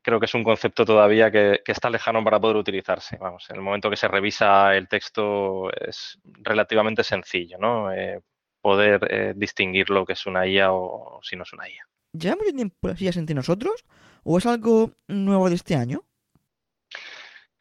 creo 0.00 0.20
que 0.20 0.26
es 0.26 0.34
un 0.34 0.44
concepto 0.44 0.84
todavía 0.84 1.30
que, 1.32 1.60
está 1.66 1.90
lejano 1.90 2.22
para 2.22 2.40
poder 2.40 2.56
utilizarse. 2.56 3.16
Vamos, 3.18 3.50
en 3.50 3.56
el 3.56 3.62
momento 3.62 3.90
que 3.90 3.96
se 3.96 4.06
revisa 4.06 4.76
el 4.76 4.86
texto 4.86 5.72
es 5.72 6.20
relativamente 6.24 7.02
sencillo, 7.02 7.58
¿no? 7.58 7.92
Eh, 7.92 8.20
poder 8.60 9.08
eh, 9.10 9.32
distinguir 9.34 9.90
lo 9.90 10.06
que 10.06 10.12
es 10.12 10.24
una 10.26 10.46
IA 10.46 10.72
o, 10.72 11.18
si 11.22 11.34
no 11.34 11.42
es 11.42 11.52
una 11.52 11.68
IA. 11.68 11.84
¿Lleva 12.12 12.36
mucho 12.36 12.52
tiempo 12.52 12.88
las 12.88 13.00
IAs 13.00 13.16
entre 13.16 13.34
nosotros 13.34 13.84
o 14.22 14.38
es 14.38 14.46
algo 14.46 14.92
nuevo 15.08 15.48
de 15.48 15.56
este 15.56 15.74
año? 15.74 16.04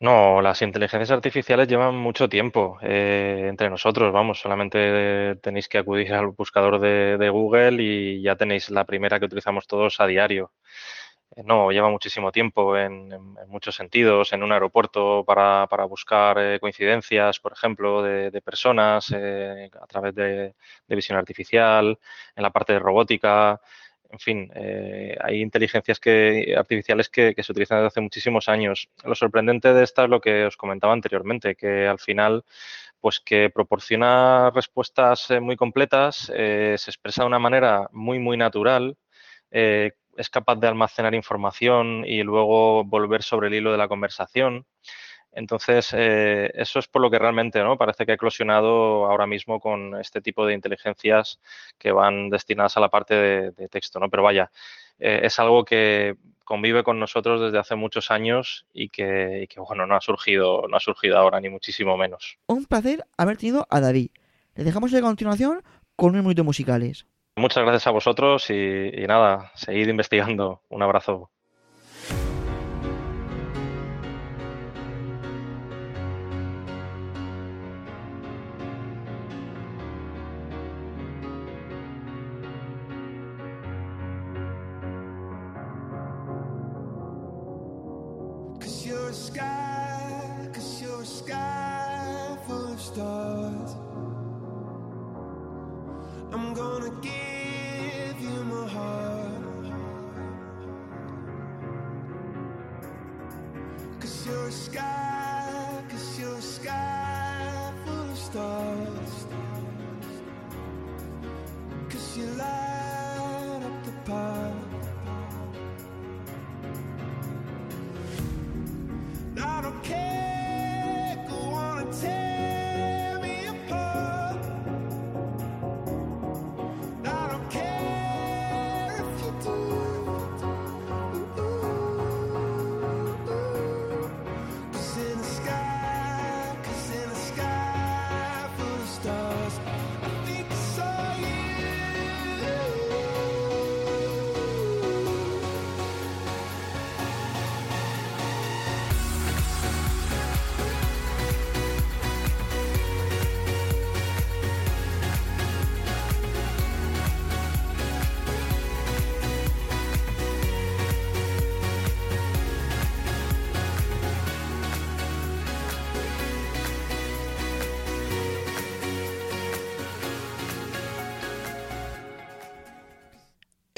No, 0.02 0.42
las 0.42 0.62
inteligencias 0.62 1.12
artificiales 1.12 1.68
llevan 1.68 1.96
mucho 1.98 2.30
tiempo 2.30 2.78
eh, 2.82 3.48
entre 3.50 3.70
nosotros, 3.70 4.14
vamos, 4.14 4.40
solamente 4.40 5.36
tenéis 5.42 5.68
que 5.68 5.78
acudir 5.78 6.14
al 6.14 6.28
buscador 6.28 6.80
de, 6.80 7.30
Google 7.30 7.84
y 7.84 8.22
ya 8.22 8.38
tenéis 8.38 8.70
la 8.70 8.86
primera 8.86 9.20
que 9.20 9.26
utilizamos 9.26 9.68
todos 9.68 10.00
a 10.00 10.08
diario. 10.08 10.54
Eh, 11.36 11.44
no, 11.46 11.72
lleva 11.72 11.90
muchísimo 11.90 12.32
tiempo 12.32 12.78
en, 12.78 13.10
muchos 13.48 13.76
sentidos, 13.76 14.32
en 14.32 14.44
un 14.44 14.54
aeropuerto 14.54 15.26
para, 15.26 15.68
para 15.68 15.84
buscar 15.86 16.38
eh, 16.40 16.60
coincidencias, 16.62 17.40
por 17.42 17.52
ejemplo, 17.54 18.02
de, 18.02 18.32
de 18.32 18.42
personas 18.42 19.12
a 19.12 19.88
través 19.88 20.16
de, 20.16 20.56
de 20.88 20.96
visión 20.96 21.18
artificial, 21.18 22.00
en 22.36 22.44
la 22.44 22.52
parte 22.52 22.74
de 22.74 22.80
robótica, 22.80 23.60
en 24.10 24.20
fin, 24.20 24.52
eh, 24.56 25.16
hay 25.22 25.42
inteligencias 25.42 26.00
que, 26.00 26.56
artificiales 26.58 27.10
que, 27.10 27.36
se 27.38 27.52
utilizan 27.52 27.78
desde 27.78 27.88
hace 27.88 28.02
muchísimos 28.02 28.50
años. 28.50 28.90
Lo 29.04 29.16
sorprendente 29.16 29.74
de 29.74 29.84
esta 29.84 30.04
es 30.04 30.10
lo 30.10 30.20
que 30.20 30.46
os 30.46 30.58
comentaba 30.58 30.94
anteriormente, 30.94 31.56
que 31.56 31.88
al 31.88 32.00
final, 32.00 32.44
pues 33.00 33.20
que 33.20 33.50
proporciona 33.52 34.50
respuestas 34.52 35.30
eh, 35.32 35.40
muy 35.40 35.56
completas, 35.56 36.32
eh, 36.36 36.76
se 36.78 36.90
expresa 36.92 37.22
de 37.24 37.28
una 37.28 37.40
manera 37.40 37.88
muy, 37.92 38.20
muy 38.20 38.38
natural, 38.38 38.98
es 39.52 40.30
capaz 40.30 40.58
de 40.58 40.68
almacenar 40.68 41.16
información 41.16 42.04
y 42.06 42.22
luego 42.22 42.84
volver 42.84 43.24
sobre 43.24 43.48
el 43.48 43.56
hilo 43.56 43.72
de 43.72 43.80
la 43.80 43.88
conversación. 43.88 44.68
Entonces, 45.32 45.94
eh, 45.94 46.52
eso 46.56 46.80
es 46.80 46.88
por 46.88 47.02
lo 47.02 47.10
que 47.10 47.20
realmente 47.20 47.62
¿no? 47.62 47.78
parece 47.78 48.06
que 48.06 48.12
ha 48.12 48.16
eclosionado 48.16 49.06
ahora 49.06 49.28
mismo 49.28 49.60
con 49.60 50.00
este 50.00 50.22
tipo 50.22 50.46
de 50.46 50.54
inteligencias 50.54 51.40
que 51.78 51.92
van 51.92 52.30
destinadas 52.30 52.78
a 52.78 52.80
la 52.80 52.90
parte 52.90 53.14
de, 53.16 53.70
texto. 53.70 54.00
¿no? 54.00 54.10
Pero 54.10 54.24
vaya, 54.24 54.52
eh, 54.98 55.22
es 55.24 55.40
algo 55.40 55.64
que 55.64 56.16
convive 56.44 56.84
con 56.84 57.00
nosotros 57.00 57.42
desde 57.42 57.60
hace 57.60 57.76
muchos 57.76 58.10
años 58.10 58.66
y 58.74 58.90
que, 58.90 59.48
bueno, 59.58 59.86
no 59.86 59.96
ha 59.96 60.02
surgido, 60.02 60.68
no 60.68 60.78
ha 60.78 60.80
surgido 60.80 61.18
ahora 61.18 61.40
ni 61.40 61.50
muchísimo 61.50 61.96
menos. 61.96 62.38
Un 62.48 62.66
placer 62.66 63.06
haber 63.18 63.38
tenido 63.38 63.68
a 63.70 63.80
David. 63.80 64.10
Le 64.56 64.64
dejamos 64.64 64.94
a 64.94 65.02
continuación 65.02 65.62
con 65.96 66.12
unos 66.12 66.24
minutos 66.24 66.46
musicales. 66.46 67.06
Muchas 67.36 67.64
gracias 67.64 67.86
a 67.86 67.92
vosotros 67.92 68.50
y, 68.50 68.54
y 68.54 69.06
nada, 69.06 69.52
seguid 69.54 69.88
investigando. 69.90 70.64
Un 70.70 70.82
abrazo. 70.82 71.30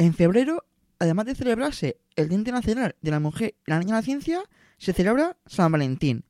En 0.01 0.15
febrero, 0.15 0.65
además 0.97 1.27
de 1.27 1.35
celebrarse 1.35 1.97
el 2.15 2.27
Día 2.27 2.39
Internacional 2.39 2.95
de 3.03 3.11
la 3.11 3.19
Mujer 3.19 3.53
y 3.67 3.69
la 3.69 3.77
Niña 3.77 3.93
de 3.93 4.01
la 4.01 4.03
Ciencia, 4.03 4.41
se 4.79 4.93
celebra 4.93 5.37
San 5.45 5.71
Valentín, 5.71 6.23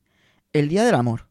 el 0.52 0.68
Día 0.68 0.84
del 0.84 0.94
Amor. 0.94 1.26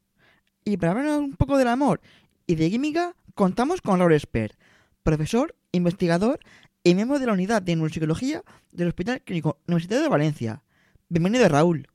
Y 0.65 0.77
para 0.77 0.93
hablar 0.93 1.19
un 1.19 1.35
poco 1.35 1.59
del 1.59 1.67
amor 1.67 2.01
y 2.47 2.55
de 2.55 2.71
química, 2.71 3.15
contamos 3.35 3.83
con 3.83 3.99
Laura 3.99 4.15
Esper, 4.15 4.57
profesor, 5.03 5.55
investigador 5.71 6.39
y 6.83 6.95
miembro 6.95 7.19
de 7.19 7.27
la 7.27 7.33
unidad 7.33 7.61
de 7.61 7.75
neuropsicología 7.75 8.41
del 8.71 8.87
Hospital 8.87 9.21
Clínico 9.21 9.59
Universitario 9.67 10.01
de 10.01 10.09
Valencia. 10.09 10.63
Bienvenido, 11.09 11.47
Raúl. 11.47 11.87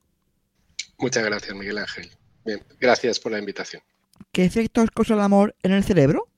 Muchas 0.97 1.25
gracias, 1.25 1.53
Miguel 1.57 1.79
Ángel. 1.79 2.09
Bien, 2.45 2.63
gracias 2.79 3.19
por 3.19 3.33
la 3.33 3.39
invitación. 3.39 3.83
¿Qué 4.31 4.45
efectos 4.45 4.91
causa 4.91 5.13
el 5.13 5.19
amor 5.19 5.57
en 5.61 5.73
el 5.73 5.83
cerebro? 5.83 6.29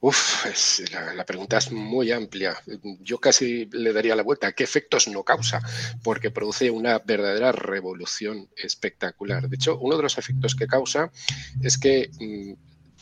Uf, 0.00 0.46
la, 1.14 1.24
pregunta 1.24 1.58
es 1.58 1.72
muy 1.72 2.12
amplia. 2.12 2.56
Yo 3.00 3.18
casi 3.18 3.66
le 3.72 3.92
daría 3.92 4.14
la 4.14 4.22
vuelta. 4.22 4.52
¿Qué 4.52 4.64
efectos 4.64 5.08
no 5.08 5.24
causa? 5.24 5.60
Porque 6.02 6.30
produce 6.30 6.70
una 6.70 6.98
verdadera 7.00 7.52
revolución 7.52 8.48
espectacular. 8.56 9.48
De 9.48 9.56
hecho, 9.56 9.78
uno 9.78 9.96
de 9.96 10.02
los 10.02 10.18
efectos 10.18 10.54
que 10.54 10.66
causa 10.66 11.10
es 11.62 11.78
que 11.78 12.10
mm, 12.20 12.52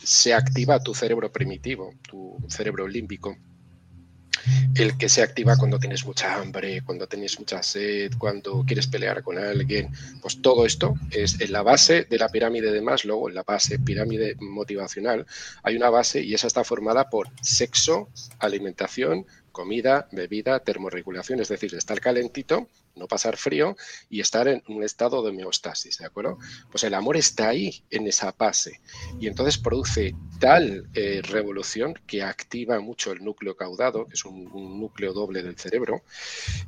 se 0.03 0.33
activa 0.33 0.81
tu 0.81 0.93
cerebro 0.93 1.31
primitivo, 1.31 1.93
tu 2.07 2.37
cerebro 2.47 2.87
límbico 2.87 3.37
el 4.75 4.97
que 4.97 5.09
se 5.09 5.21
activa 5.21 5.57
cuando 5.57 5.79
tienes 5.79 6.05
mucha 6.05 6.35
hambre, 6.35 6.81
cuando 6.81 7.07
tienes 7.07 7.39
mucha 7.39 7.63
sed, 7.63 8.11
cuando 8.17 8.63
quieres 8.65 8.87
pelear 8.87 9.23
con 9.23 9.37
alguien, 9.37 9.89
pues 10.21 10.41
todo 10.41 10.65
esto 10.65 10.93
es 11.11 11.39
en 11.41 11.51
la 11.51 11.63
base 11.63 12.05
de 12.09 12.17
la 12.17 12.29
pirámide 12.29 12.71
de 12.71 12.81
Maslow, 12.81 13.27
en 13.27 13.35
la 13.35 13.43
base 13.43 13.79
pirámide 13.79 14.35
motivacional, 14.39 15.25
hay 15.63 15.75
una 15.75 15.89
base 15.89 16.21
y 16.21 16.33
esa 16.33 16.47
está 16.47 16.63
formada 16.63 17.09
por 17.09 17.29
sexo, 17.41 18.09
alimentación, 18.39 19.25
comida, 19.57 20.07
bebida, 20.11 20.59
termorregulación, 20.59 21.39
es 21.39 21.47
decir, 21.47 21.73
estar 21.73 21.99
calentito, 21.99 22.67
no 22.95 23.07
pasar 23.07 23.37
frío 23.37 23.75
y 24.07 24.19
estar 24.19 24.47
en 24.47 24.61
un 24.67 24.83
estado 24.83 25.23
de 25.23 25.31
homeostasis, 25.31 25.97
¿de 25.97 26.05
acuerdo? 26.05 26.37
Pues 26.69 26.83
el 26.83 26.93
amor 26.93 27.17
está 27.17 27.47
ahí, 27.47 27.81
en 27.89 28.05
esa 28.05 28.35
base, 28.37 28.79
y 29.19 29.25
entonces 29.25 29.57
produce 29.57 30.13
tal 30.39 30.87
eh, 30.93 31.23
revolución 31.23 31.95
que 32.05 32.21
activa 32.21 32.79
mucho 32.79 33.11
el 33.11 33.23
núcleo 33.23 33.57
caudado, 33.57 34.05
que 34.05 34.13
es 34.13 34.25
un, 34.25 34.43
núcleo 34.79 35.11
doble 35.11 35.41
del 35.41 35.57
cerebro, 35.57 36.03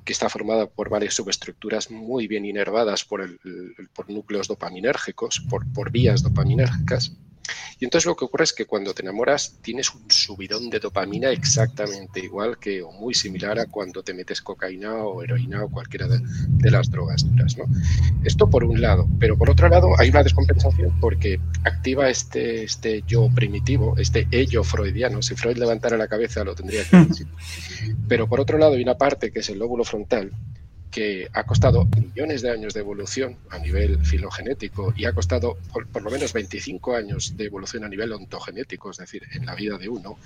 que 0.04 0.14
está 0.14 0.28
formado 0.28 0.72
por 0.72 0.90
varias 0.90 1.14
subestructuras 1.14 1.92
muy 1.92 2.26
bien 2.28 2.44
inervadas 2.44 3.06
por, 3.06 3.22
núcleos 4.08 4.48
dopaminérgicos, 4.48 5.44
por 5.48 5.92
vías 5.92 6.24
dopaminérgicas, 6.24 7.12
y 7.80 7.86
entonces 7.86 8.06
lo 8.06 8.16
que 8.16 8.26
ocurre 8.26 8.44
es 8.44 8.54
que 8.54 8.66
cuando 8.66 8.94
te 8.94 9.02
enamoras 9.02 9.58
tienes 9.62 9.94
un 9.94 10.10
subidón 10.10 10.70
de 10.70 10.80
dopamina 10.80 11.30
exactamente 11.30 12.20
igual 12.20 12.58
que 12.58 12.82
o 12.82 12.92
muy 12.92 13.14
similar 13.14 13.60
a 13.60 13.66
cuando 13.66 14.04
te 14.04 14.14
metes 14.14 14.42
cocaína 14.42 14.96
o 14.96 15.24
heroína 15.24 15.64
o 15.64 15.70
cualquiera 15.70 16.08
de, 16.08 16.20
las 16.70 16.90
drogas 16.90 17.28
duras. 17.30 17.58
¿no? 17.58 17.66
Esto 18.24 18.50
por 18.50 18.64
un 18.64 18.82
lado, 18.82 19.08
pero 19.20 19.38
por 19.38 19.50
otro 19.50 19.70
lado 19.70 19.90
hay 19.98 20.10
una 20.10 20.24
descompensación 20.24 20.98
porque 21.00 21.40
activa 21.64 22.10
este, 22.10 22.64
este 22.64 23.04
yo 23.08 23.30
primitivo, 23.34 23.96
este 23.98 24.28
ello 24.32 24.64
freudiano. 24.64 25.22
Si 25.22 25.36
Freud 25.36 25.58
levantara 25.58 25.98
la 25.98 26.08
cabeza 26.08 26.44
lo 26.44 26.56
tendría 26.56 26.84
que 26.84 26.98
decir. 27.08 27.28
Pero 28.08 28.28
por 28.28 28.40
otro 28.40 28.58
lado 28.58 28.74
hay 28.74 28.84
una 28.84 28.98
parte 28.98 29.32
que 29.32 29.40
es 29.40 29.50
el 29.50 29.60
lóbulo 29.60 29.84
frontal 29.84 30.32
que 30.92 31.30
ha 31.34 31.44
costado 31.46 31.86
millones 31.86 32.42
de 32.42 32.52
años 32.52 32.74
de 32.74 32.80
evolución 32.80 33.38
a 33.50 33.60
nivel 33.60 34.04
filogenético 34.06 34.94
y 34.96 35.06
ha 35.06 35.14
costado 35.14 35.58
por, 35.72 36.02
lo 36.02 36.10
menos 36.10 36.34
25 36.34 36.96
años 36.96 37.38
de 37.38 37.46
evolución 37.46 37.84
a 37.84 37.90
nivel 37.90 38.12
ontogenético, 38.12 38.90
es 38.92 38.98
decir, 38.98 39.24
en 39.34 39.46
la 39.46 39.56
vida 39.56 39.78
de 39.78 39.90
uno, 39.90 40.18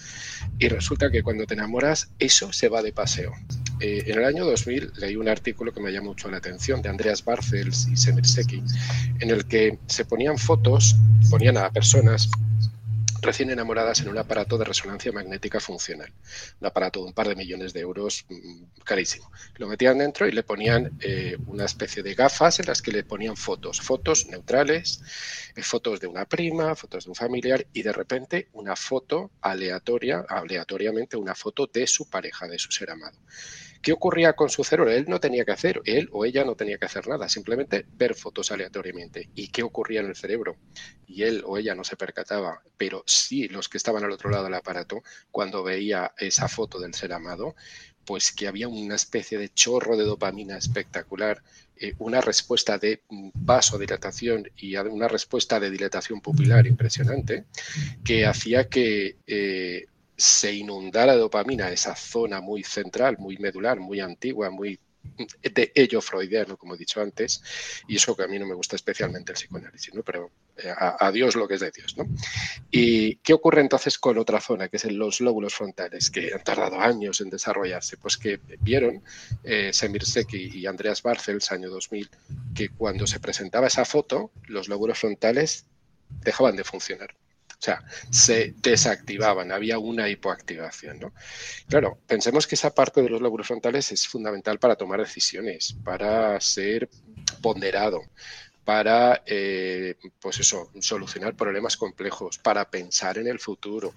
y 0.58 0.68
resulta 0.70 1.10
que 1.10 1.24
cuando 1.24 1.46
te 1.46 1.56
enamoras, 1.56 2.10
eso 2.20 2.54
se 2.54 2.70
va 2.70 2.82
de 2.82 2.94
paseo. 2.94 3.34
Eh, 3.80 4.04
en 4.08 4.20
el 4.20 4.26
año 4.26 4.46
2000 4.46 4.94
leí 4.98 5.16
un 5.16 5.28
artículo 5.28 5.74
que 5.74 5.82
me 5.82 5.92
llamó 5.92 6.04
mucho 6.14 6.30
la 6.30 6.38
atención 6.38 6.82
de 6.82 6.90
Andreas 6.90 7.26
Barcels 7.26 7.88
y 7.88 7.98
Semir 7.98 8.26
Seki, 8.26 8.62
en 9.20 9.30
el 9.32 9.46
que 9.46 9.80
se 9.88 10.06
ponían 10.06 10.38
fotos, 10.38 10.96
ponían 11.30 11.58
a 11.58 11.72
personas 11.72 12.30
recién 13.24 13.50
enamoradas 13.50 14.02
en 14.02 14.10
un 14.10 14.18
aparato 14.18 14.58
de 14.58 14.66
resonancia 14.66 15.12
magnética 15.12 15.60
funcional. 15.60 16.12
Un 16.60 16.68
aparato 16.68 17.00
de 17.00 17.08
un 17.08 17.14
par 17.14 17.28
de 17.28 17.36
millones 17.36 17.74
de 17.74 17.80
euros 17.80 18.26
mm, 18.30 18.82
carísimo. 18.84 19.32
Lo 19.56 19.68
metían 19.68 19.98
dentro 19.98 20.28
y 20.28 20.32
le 20.32 20.44
ponían 20.44 20.92
eh, 21.00 21.38
una 21.48 21.66
especie 21.66 22.04
de 22.04 22.14
gafas 22.14 22.60
en 22.60 22.68
las 22.68 22.82
que 22.82 22.92
le 22.92 23.04
ponían 23.04 23.36
fotos, 23.36 23.82
fotos 23.82 24.28
neutrales, 24.28 25.02
eh, 25.56 25.64
fotos 25.64 26.00
de 26.00 26.08
una 26.08 26.26
prima, 26.26 26.76
fotos 26.76 27.06
de 27.06 27.12
un 27.12 27.16
familiar 27.16 27.66
y 27.74 27.82
de 27.82 27.94
repente 27.94 28.50
una 28.54 28.76
foto 28.76 29.32
aleatoria, 29.42 30.26
aleatoriamente 30.28 31.18
una 31.18 31.36
foto 31.36 31.68
de 31.68 31.88
su 31.88 32.10
pareja, 32.10 32.48
de 32.48 32.60
su 32.60 32.72
ser 32.72 32.92
amado. 32.92 33.18
¿Qué 33.84 33.92
ocurría 33.92 34.32
con 34.32 34.50
su 34.50 34.64
cerebro? 34.64 34.90
Él 34.90 35.06
no 35.10 35.20
tenía 35.20 35.44
que 35.44 35.52
hacer, 35.52 35.82
él 35.84 36.08
o 36.14 36.24
ella 36.24 36.46
no 36.46 36.56
tenía 36.56 36.78
que 36.78 36.86
hacer 36.86 37.06
nada, 37.06 37.28
simplemente 37.28 37.86
ver 37.98 38.16
fotos 38.16 38.50
aleatoriamente. 38.54 39.30
¿Y 39.36 39.50
qué 39.50 39.62
ocurría 39.62 40.00
en 40.00 40.06
el 40.08 40.16
cerebro? 40.16 40.56
Y 41.06 41.24
él 41.24 41.44
o 41.46 41.58
ella 41.58 41.76
no 41.76 41.84
se 41.84 41.98
percataba, 41.98 42.62
pero 42.78 43.04
sí 43.06 43.50
los 43.50 43.68
que 43.68 43.78
estaban 43.78 44.06
al 44.06 44.12
otro 44.12 44.30
lado 44.30 44.46
del 44.46 44.54
aparato, 44.54 45.04
cuando 45.32 45.64
veía 45.64 46.14
esa 46.18 46.48
foto 46.48 46.80
del 46.80 46.94
ser 46.94 47.12
amado, 47.12 47.56
pues 48.06 48.32
que 48.32 48.48
había 48.48 48.70
una 48.70 48.96
especie 48.96 49.38
de 49.38 49.50
chorro 49.50 49.98
de 49.98 50.06
dopamina 50.06 50.58
espectacular, 50.58 51.44
eh, 51.76 51.94
una 52.00 52.22
respuesta 52.22 52.78
de 52.78 53.02
vasodilatación 53.10 54.50
y 54.56 54.78
una 54.78 55.10
respuesta 55.10 55.60
de 55.60 55.70
dilatación 55.70 56.22
pupilar 56.22 56.66
impresionante, 56.68 57.44
que 58.06 58.26
hacía 58.26 58.70
que 58.70 59.18
eh, 59.28 59.88
se 60.16 60.54
inundara 60.54 61.14
de 61.14 61.20
dopamina 61.20 61.72
esa 61.72 61.96
zona 61.96 62.42
muy 62.42 62.64
central, 62.64 63.18
muy 63.18 63.38
medular, 63.38 63.80
muy 63.80 64.00
antigua, 64.00 64.50
muy 64.50 64.80
de 65.42 65.72
ello 65.76 66.02
freudiano, 66.02 66.58
como 66.58 66.76
he 66.76 66.78
dicho 66.78 67.02
antes, 67.02 67.44
y 67.88 67.98
eso 67.98 68.16
que 68.16 68.24
a 68.24 68.28
mí 68.28 68.40
no 68.40 68.48
me 68.48 68.56
gusta 68.56 68.76
especialmente 68.76 69.32
el 69.32 69.36
psicoanálisis, 69.36 69.94
¿no? 69.94 70.02
pero 70.02 70.32
eh, 70.58 70.74
a, 70.76 71.12
Dios 71.12 71.36
lo 71.36 71.48
que 71.48 71.56
es 71.56 71.60
de 71.60 71.72
Dios. 71.72 71.96
¿no? 71.98 72.06
¿Y 72.72 73.16
qué 73.18 73.34
ocurre 73.34 73.62
entonces 73.62 73.98
con 74.00 74.18
otra 74.18 74.40
zona, 74.40 74.70
que 74.70 74.78
es 74.78 74.86
los 74.86 75.22
lóbulos 75.22 75.54
frontales, 75.54 76.10
que 76.10 76.34
han 76.34 76.44
tardado 76.44 76.80
años 76.80 77.22
en 77.22 77.30
desarrollarse? 77.30 77.98
Pues 77.98 78.18
que 78.18 78.40
vieron 78.62 79.04
eh, 79.44 79.72
Semir 79.74 80.06
Seki 80.06 80.60
y 80.60 80.66
Andreas 80.66 81.04
Barcels, 81.04 81.52
año 81.52 81.70
2000, 81.70 82.10
que 82.56 82.70
cuando 82.70 83.06
se 83.06 83.20
presentaba 83.20 83.68
esa 83.68 83.86
foto, 83.86 84.32
los 84.48 84.68
lóbulos 84.68 85.00
frontales 85.00 85.66
dejaban 86.24 86.56
de 86.56 86.64
funcionar. 86.64 87.14
O 87.64 87.66
sea, 87.66 87.82
se 88.10 88.56
desactivaban, 88.58 89.54
había 89.54 89.80
una 89.80 90.10
hipoactivación. 90.10 91.00
¿no? 91.00 91.14
Claro, 91.70 91.98
pensemos 92.06 92.46
que 92.46 92.56
esa 92.56 92.76
parte 92.76 93.02
de 93.02 93.10
los 93.10 93.22
lóbulos 93.22 93.48
frontales 93.48 93.90
es 93.94 94.06
fundamental 94.06 94.60
para 94.60 94.76
tomar 94.76 95.00
decisiones, 95.00 95.74
para 95.82 96.42
ser 96.42 96.90
ponderado, 97.42 98.02
para, 98.66 99.24
eh, 99.26 99.96
pues 100.22 100.40
eso, 100.40 100.70
solucionar 100.80 101.36
problemas 101.36 101.76
complejos, 101.76 102.38
para 102.38 102.70
pensar 102.70 103.18
en 103.18 103.28
el 103.28 103.40
futuro. 103.40 103.94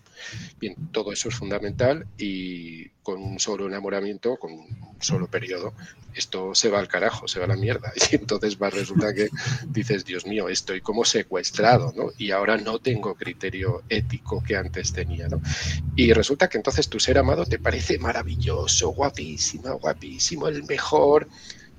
Bien, 0.59 0.75
todo 0.93 1.13
eso 1.13 1.29
es 1.29 1.37
fundamental 1.37 2.07
y 2.19 2.89
con 3.03 3.23
un 3.23 3.39
solo 3.39 3.69
enamoramiento, 3.69 4.37
con 4.37 4.53
un 4.53 4.97
solo 4.99 5.29
periodo, 5.29 5.73
esto 6.13 6.55
se 6.55 6.71
va 6.71 6.81
al 6.81 6.89
carajo, 6.89 7.29
se 7.29 7.39
va 7.39 7.45
a 7.45 7.49
la 7.49 7.57
mierda. 7.57 7.93
Y 8.11 8.17
entonces 8.17 8.59
va, 8.61 8.71
resulta 8.71 9.15
que 9.15 9.29
dices, 9.69 10.05
Dios 10.05 10.27
mío, 10.27 10.49
estoy 10.49 10.81
como 10.81 11.05
secuestrado, 11.05 11.93
¿no? 11.95 12.11
Y 12.19 12.33
ahora 12.33 12.57
no 12.57 12.81
tengo 12.81 13.15
criterio 13.15 13.83
ético 13.89 14.43
que 14.43 14.57
antes 14.57 14.93
tenía, 14.93 15.29
¿no? 15.29 15.41
Y 15.95 16.13
resulta 16.13 16.49
que 16.49 16.57
entonces 16.57 16.89
tu 16.89 16.99
ser 16.99 17.19
amado 17.19 17.45
te 17.45 17.59
parece 17.59 17.99
maravilloso, 17.99 18.89
guapísimo, 18.89 19.79
guapísimo, 19.79 20.49
el 20.49 20.65
mejor 20.65 21.29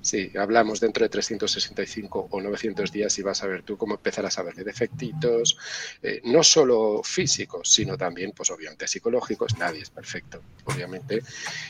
Sí, 0.00 0.30
hablamos 0.38 0.78
dentro 0.78 1.04
de 1.04 1.08
365 1.08 2.28
o 2.30 2.40
900 2.40 2.92
días 2.92 3.18
y 3.18 3.22
vas 3.22 3.42
a 3.42 3.46
ver 3.48 3.62
tú 3.62 3.76
cómo 3.76 3.94
empezarás 3.94 4.38
a 4.38 4.42
verle 4.42 4.62
defectitos, 4.62 5.58
eh, 6.02 6.20
no 6.24 6.44
solo 6.44 7.02
físicos, 7.02 7.68
sino 7.70 7.98
también, 7.98 8.32
pues 8.32 8.50
obviamente, 8.50 8.86
psicológicos. 8.86 9.58
Nadie 9.58 9.82
es 9.82 9.90
perfecto, 9.90 10.40
obviamente. 10.64 11.22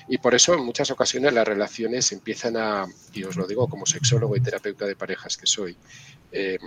Y 0.09 0.19
por 0.19 0.35
eso 0.35 0.55
en 0.55 0.64
muchas 0.64 0.91
ocasiones 0.91 1.33
las 1.33 1.49
relaciones 1.49 2.12
empiezan 2.12 2.57
a, 2.59 2.87
y 3.14 3.25
os 3.25 3.37
lo 3.37 3.47
digo 3.47 3.67
como 3.69 3.87
sexólogo 3.87 4.37
y 4.37 4.41
terapeuta 4.41 4.87
de 4.87 4.95
parejas 4.95 5.37
que 5.37 5.47
soy, 5.47 5.77
eh, 6.31 6.59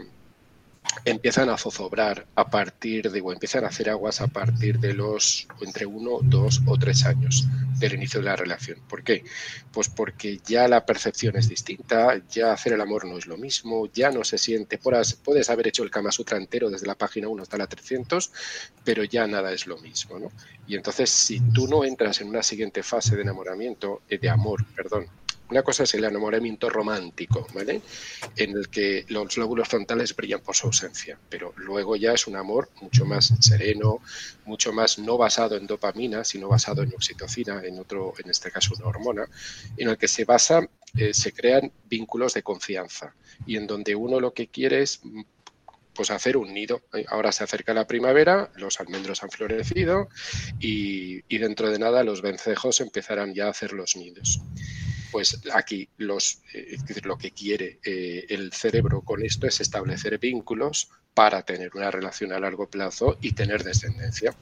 empiezan 1.06 1.50
a 1.50 1.58
zozobrar 1.58 2.28
a 2.36 2.50
partir 2.50 3.12
de, 3.12 3.22
o 3.22 3.32
empiezan 3.32 3.64
a 3.64 3.68
hacer 3.68 3.90
aguas 3.90 4.22
a 4.22 4.28
partir 4.28 4.80
de 4.80 4.94
los 4.94 5.48
entre 5.62 5.86
uno, 5.86 6.20
dos 6.22 6.62
o 6.66 6.78
tres 6.78 7.06
años 7.06 7.48
del 7.80 7.94
inicio 7.94 8.20
de 8.20 8.28
la 8.28 8.36
relación. 8.36 8.80
¿Por 8.88 9.04
qué? 9.04 9.24
Pues 9.72 9.90
porque 9.90 10.40
ya 10.46 10.68
la 10.68 10.86
percepción 10.86 11.36
es 11.38 11.50
distinta, 11.50 12.22
ya 12.30 12.54
hacer 12.54 12.74
el 12.74 12.82
amor 12.82 13.06
no 13.06 13.18
es 13.18 13.26
lo 13.26 13.38
mismo, 13.38 13.88
ya 13.92 14.12
no 14.12 14.24
se 14.24 14.38
siente, 14.38 14.78
puedes 14.78 15.50
haber 15.50 15.68
hecho 15.68 15.84
el 15.84 15.92
Kama 15.92 16.12
Sutra 16.12 16.38
entero 16.38 16.70
desde 16.70 16.88
la 16.88 16.96
página 16.96 17.28
1 17.28 17.42
hasta 17.42 17.58
la 17.58 17.68
300, 17.68 18.32
pero 18.84 19.04
ya 19.04 19.26
nada 19.28 19.52
es 19.52 19.66
lo 19.68 19.78
mismo, 19.80 20.20
¿no? 20.20 20.32
Y 20.68 20.76
entonces, 20.76 21.10
si 21.10 21.40
tú 21.40 21.68
no 21.68 21.84
entras 21.84 22.22
en 22.22 22.30
una 22.30 22.44
siguiente 22.44 22.84
fase 22.84 23.16
de 23.16 23.24
enamoramiento, 23.24 24.04
eh, 24.08 24.20
de 24.20 24.30
amor, 24.30 24.66
perdón, 24.76 25.08
una 25.52 25.64
cosa 25.64 25.84
es 25.84 25.94
el 25.96 26.06
enamoramiento 26.06 26.70
romántico, 26.70 27.46
¿vale? 27.54 27.82
En 28.38 28.52
el 28.52 28.70
que 28.70 29.06
los 29.10 29.36
lóbulos 29.36 29.68
frontales 29.68 30.16
brillan 30.16 30.40
por 30.40 30.56
su 30.56 30.68
ausencia, 30.68 31.20
pero 31.30 31.54
luego 31.58 31.98
ya 31.98 32.14
es 32.14 32.26
un 32.26 32.38
amor 32.38 32.70
mucho 32.82 33.04
más 33.04 33.34
sereno, 33.42 34.00
mucho 34.46 34.72
más 34.72 34.98
no 34.98 35.18
basado 35.18 35.58
en 35.58 35.68
dopamina, 35.68 36.24
sino 36.24 36.48
basado 36.48 36.84
en 36.84 36.94
oxitocina, 36.94 37.62
en 37.66 37.80
otro, 37.80 38.14
en 38.24 38.30
este 38.30 38.50
caso 38.50 38.74
una 38.78 38.88
hormona, 38.88 39.28
en 39.76 39.90
el 39.90 39.98
que 39.98 40.08
se 40.08 40.24
basa, 40.24 40.66
eh, 40.96 41.14
se 41.14 41.34
crean 41.34 41.70
vínculos 41.90 42.34
de 42.34 42.44
confianza 42.44 43.14
y 43.46 43.58
en 43.58 43.68
donde 43.68 43.94
uno 43.94 44.22
lo 44.22 44.34
que 44.34 44.48
quiere 44.48 44.82
es 44.82 45.02
pues 45.94 46.12
hacer 46.12 46.38
un 46.38 46.54
nido. 46.54 46.82
Ahora 47.10 47.34
se 47.34 47.44
acerca 47.44 47.74
la 47.74 47.86
primavera, 47.86 48.50
los 48.56 48.80
almendros 48.80 49.22
han 49.24 49.30
florecido 49.30 50.08
y, 50.62 51.24
y, 51.28 51.38
dentro 51.40 51.70
de 51.70 51.78
nada 51.78 52.06
los 52.06 52.22
vencejos 52.22 52.80
empezarán 52.80 53.34
ya 53.34 53.48
a 53.48 53.50
hacer 53.50 53.74
los 53.74 53.98
nidos 53.98 54.42
pues 55.12 55.40
aquí 55.54 55.90
los, 55.98 56.40
eh, 56.54 56.78
lo 57.04 57.18
que 57.18 57.32
quiere 57.32 57.80
eh, 57.84 58.26
el 58.30 58.54
cerebro 58.54 59.02
con 59.02 59.24
esto 59.24 59.48
es 59.48 59.60
establecer 59.60 60.18
vínculos 60.18 60.90
para 61.14 61.44
tener 61.44 61.72
una 61.76 61.92
relación 61.92 62.32
a 62.32 62.40
largo 62.40 62.68
plazo 62.68 63.18
y 63.22 63.34
tener 63.34 63.64
descendencia. 63.64 64.34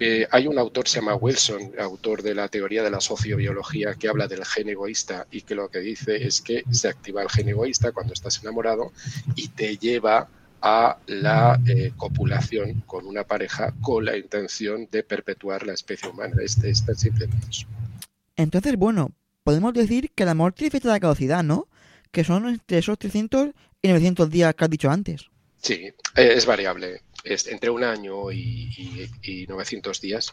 Eh, 0.00 0.26
hay 0.32 0.48
un 0.48 0.58
autor, 0.58 0.88
se 0.88 0.98
llama 0.98 1.14
Wilson, 1.14 1.72
autor 1.78 2.22
de 2.22 2.34
la 2.34 2.48
teoría 2.48 2.82
de 2.82 2.90
la 2.90 3.00
sociobiología, 3.00 3.94
que 3.94 4.08
habla 4.08 4.26
del 4.26 4.44
gen 4.44 4.68
egoísta 4.68 5.28
y 5.30 5.42
que 5.42 5.54
lo 5.54 5.68
que 5.68 5.78
dice 5.78 6.26
es 6.26 6.40
que 6.42 6.64
se 6.72 6.88
activa 6.88 7.22
el 7.22 7.30
gen 7.30 7.48
egoísta 7.48 7.92
cuando 7.92 8.12
estás 8.12 8.42
enamorado 8.42 8.92
y 9.36 9.48
te 9.48 9.76
lleva 9.76 10.28
a 10.60 10.98
la 11.06 11.60
copulación 11.96 12.82
con 12.86 13.06
una 13.06 13.22
pareja 13.24 13.74
con 13.82 14.06
la 14.06 14.16
intención 14.16 14.88
de 14.90 15.04
perpetuar 15.04 15.64
la 15.66 15.74
especie 15.74 16.08
humana. 16.08 16.36
Este 16.42 16.70
es 16.70 16.84
tan 16.84 16.96
simple. 16.96 17.28
Entonces, 18.36 18.76
bueno, 18.76 19.12
podemos 19.44 19.74
decir 19.74 20.10
que 20.14 20.24
amor 20.24 20.54
tiene 20.54 20.70
fecha 20.70 20.92
de 20.92 21.00
caducidad, 21.00 21.44
¿no? 21.44 21.68
Que 22.10 22.24
son 22.24 22.48
entre 22.48 22.78
esos 22.78 22.98
300 22.98 23.50
y 23.82 23.88
900 23.88 24.30
días 24.30 24.54
que 24.54 24.64
has 24.64 24.70
dicho 24.70 24.90
antes. 24.90 25.28
Sí, 25.62 25.92
es 26.16 26.46
variable. 26.46 27.02
Es 27.22 27.46
entre 27.46 27.70
un 27.70 27.84
año 27.84 28.32
y, 28.32 29.46
900 29.48 30.00
días. 30.00 30.32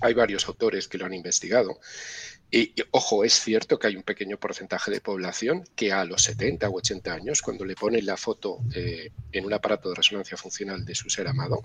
Hay 0.00 0.14
varios 0.14 0.46
autores 0.48 0.88
que 0.88 0.98
lo 0.98 1.06
han 1.06 1.14
investigado. 1.14 1.78
Y, 2.50 2.74
ojo, 2.90 3.24
es 3.24 3.34
cierto 3.34 3.78
que 3.78 3.88
hay 3.88 3.96
un 3.96 4.02
pequeño 4.02 4.38
porcentaje 4.38 4.90
de 4.90 5.00
población 5.00 5.64
que 5.74 5.92
a 5.92 6.04
los 6.04 6.22
70 6.22 6.70
u 6.70 6.76
80 6.76 7.12
años, 7.12 7.42
cuando 7.42 7.64
le 7.64 7.74
ponen 7.74 8.06
la 8.06 8.16
foto 8.16 8.60
eh, 8.74 9.10
en 9.32 9.44
un 9.44 9.52
aparato 9.52 9.88
de 9.88 9.96
resonancia 9.96 10.36
funcional 10.36 10.84
de 10.84 10.94
su 10.94 11.10
ser 11.10 11.28
amado, 11.28 11.62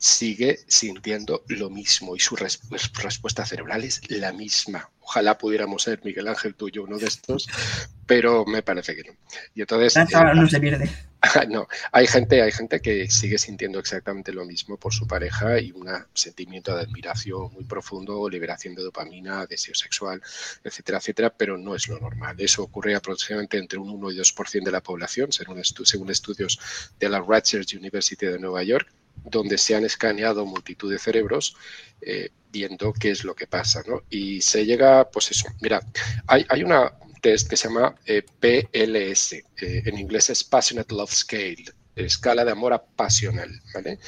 sigue 0.00 0.58
sintiendo 0.66 1.44
lo 1.48 1.68
mismo 1.68 2.16
y 2.16 2.20
su 2.20 2.34
respuesta 2.34 3.44
cerebral 3.44 3.84
es 3.84 4.00
la 4.10 4.32
misma. 4.32 4.88
Ojalá 5.00 5.36
pudiéramos 5.36 5.82
ser, 5.82 6.00
Miguel 6.04 6.26
Ángel, 6.26 6.54
tú 6.54 6.68
y 6.68 6.70
yo, 6.70 6.84
uno 6.84 6.96
de 6.96 7.06
estos, 7.06 7.46
pero 8.06 8.46
me 8.46 8.62
parece 8.62 8.96
que 8.96 9.02
no. 9.02 9.12
Y 9.54 9.60
entonces... 9.60 9.94
Eh, 9.96 10.06
no 10.34 10.48
se 10.48 10.58
pierde. 10.58 10.90
no, 11.50 11.68
hay 11.92 12.06
gente, 12.06 12.40
hay 12.40 12.50
gente 12.50 12.80
que 12.80 13.10
sigue 13.10 13.36
sintiendo 13.36 13.78
exactamente 13.78 14.32
lo 14.32 14.46
mismo 14.46 14.78
por 14.78 14.94
su 14.94 15.06
pareja 15.06 15.60
y 15.60 15.70
un 15.72 15.86
sentimiento 16.14 16.74
de 16.74 16.84
admiración 16.84 17.52
muy 17.52 17.64
profundo, 17.64 18.26
liberación 18.30 18.74
de 18.74 18.82
dopamina, 18.82 19.44
deseo 19.44 19.74
sexual, 19.74 20.22
etcétera, 20.64 20.96
etcétera, 20.96 21.28
pero 21.28 21.58
no 21.58 21.74
es 21.74 21.88
lo 21.88 22.00
normal. 22.00 22.36
Eso 22.38 22.62
ocurre 22.62 22.94
aproximadamente 22.94 23.58
entre 23.58 23.78
un 23.78 23.90
1 23.90 24.12
y 24.12 24.16
2% 24.16 24.64
de 24.64 24.72
la 24.72 24.82
población, 24.82 25.30
según, 25.30 25.62
según 25.62 26.08
estudios 26.08 26.58
de 26.98 27.08
la 27.10 27.18
Rutgers 27.18 27.74
University 27.74 28.24
de 28.24 28.38
Nueva 28.38 28.62
York 28.62 28.90
donde 29.24 29.58
se 29.58 29.74
han 29.74 29.84
escaneado 29.84 30.46
multitud 30.46 30.90
de 30.90 30.98
cerebros 30.98 31.56
eh, 32.00 32.30
viendo 32.50 32.92
qué 32.92 33.10
es 33.10 33.24
lo 33.24 33.34
que 33.34 33.46
pasa, 33.46 33.82
¿no? 33.86 34.02
Y 34.10 34.40
se 34.40 34.64
llega, 34.64 35.08
pues 35.10 35.30
eso, 35.30 35.46
mira, 35.60 35.80
hay, 36.26 36.62
una 36.62 36.92
test 37.22 37.48
que 37.48 37.56
se 37.56 37.68
llama 37.68 37.94
eh, 38.04 38.22
PLS, 38.22 39.32
eh, 39.32 39.44
en 39.84 39.98
inglés 39.98 40.30
es 40.30 40.42
Passionate 40.42 40.94
Love 40.94 41.12
Scale, 41.12 41.64
escala 41.94 42.44
de 42.44 42.52
amor 42.52 42.72
apasional, 42.72 43.50
¿vale? 43.74 43.98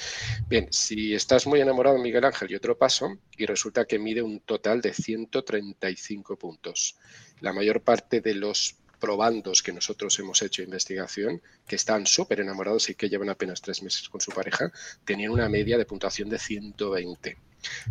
Bien, 0.49 0.69
si 0.71 1.15
estás 1.15 1.47
muy 1.47 1.61
enamorado 1.61 1.97
de 1.97 2.03
Miguel 2.03 2.25
Ángel, 2.25 2.51
y 2.51 2.55
otro 2.55 2.77
paso 2.77 3.19
y 3.37 3.47
resulta 3.47 3.85
que 3.85 3.99
mide 3.99 4.23
un 4.23 4.41
total 4.41 4.81
de 4.81 4.93
135 4.93 6.37
puntos. 6.37 6.97
La 7.41 7.53
mayor 7.53 7.83
parte 7.83 8.21
de 8.21 8.35
los 8.35 8.77
probandos 9.03 9.65
que 9.65 9.73
nosotros 9.73 10.17
hemos 10.21 10.41
hecho 10.43 10.63
investigación, 10.63 11.43
que 11.67 11.75
están 11.75 12.07
súper 12.07 12.39
enamorados 12.39 12.89
y 12.89 12.95
que 12.95 13.09
llevan 13.09 13.31
apenas 13.31 13.61
tres 13.61 13.83
meses 13.83 14.09
con 14.09 14.21
su 14.21 14.31
pareja, 14.31 14.71
tenían 15.05 15.33
una 15.33 15.49
media 15.49 15.77
de 15.77 15.85
puntuación 15.85 16.31
de 16.31 16.39
120. 16.39 17.37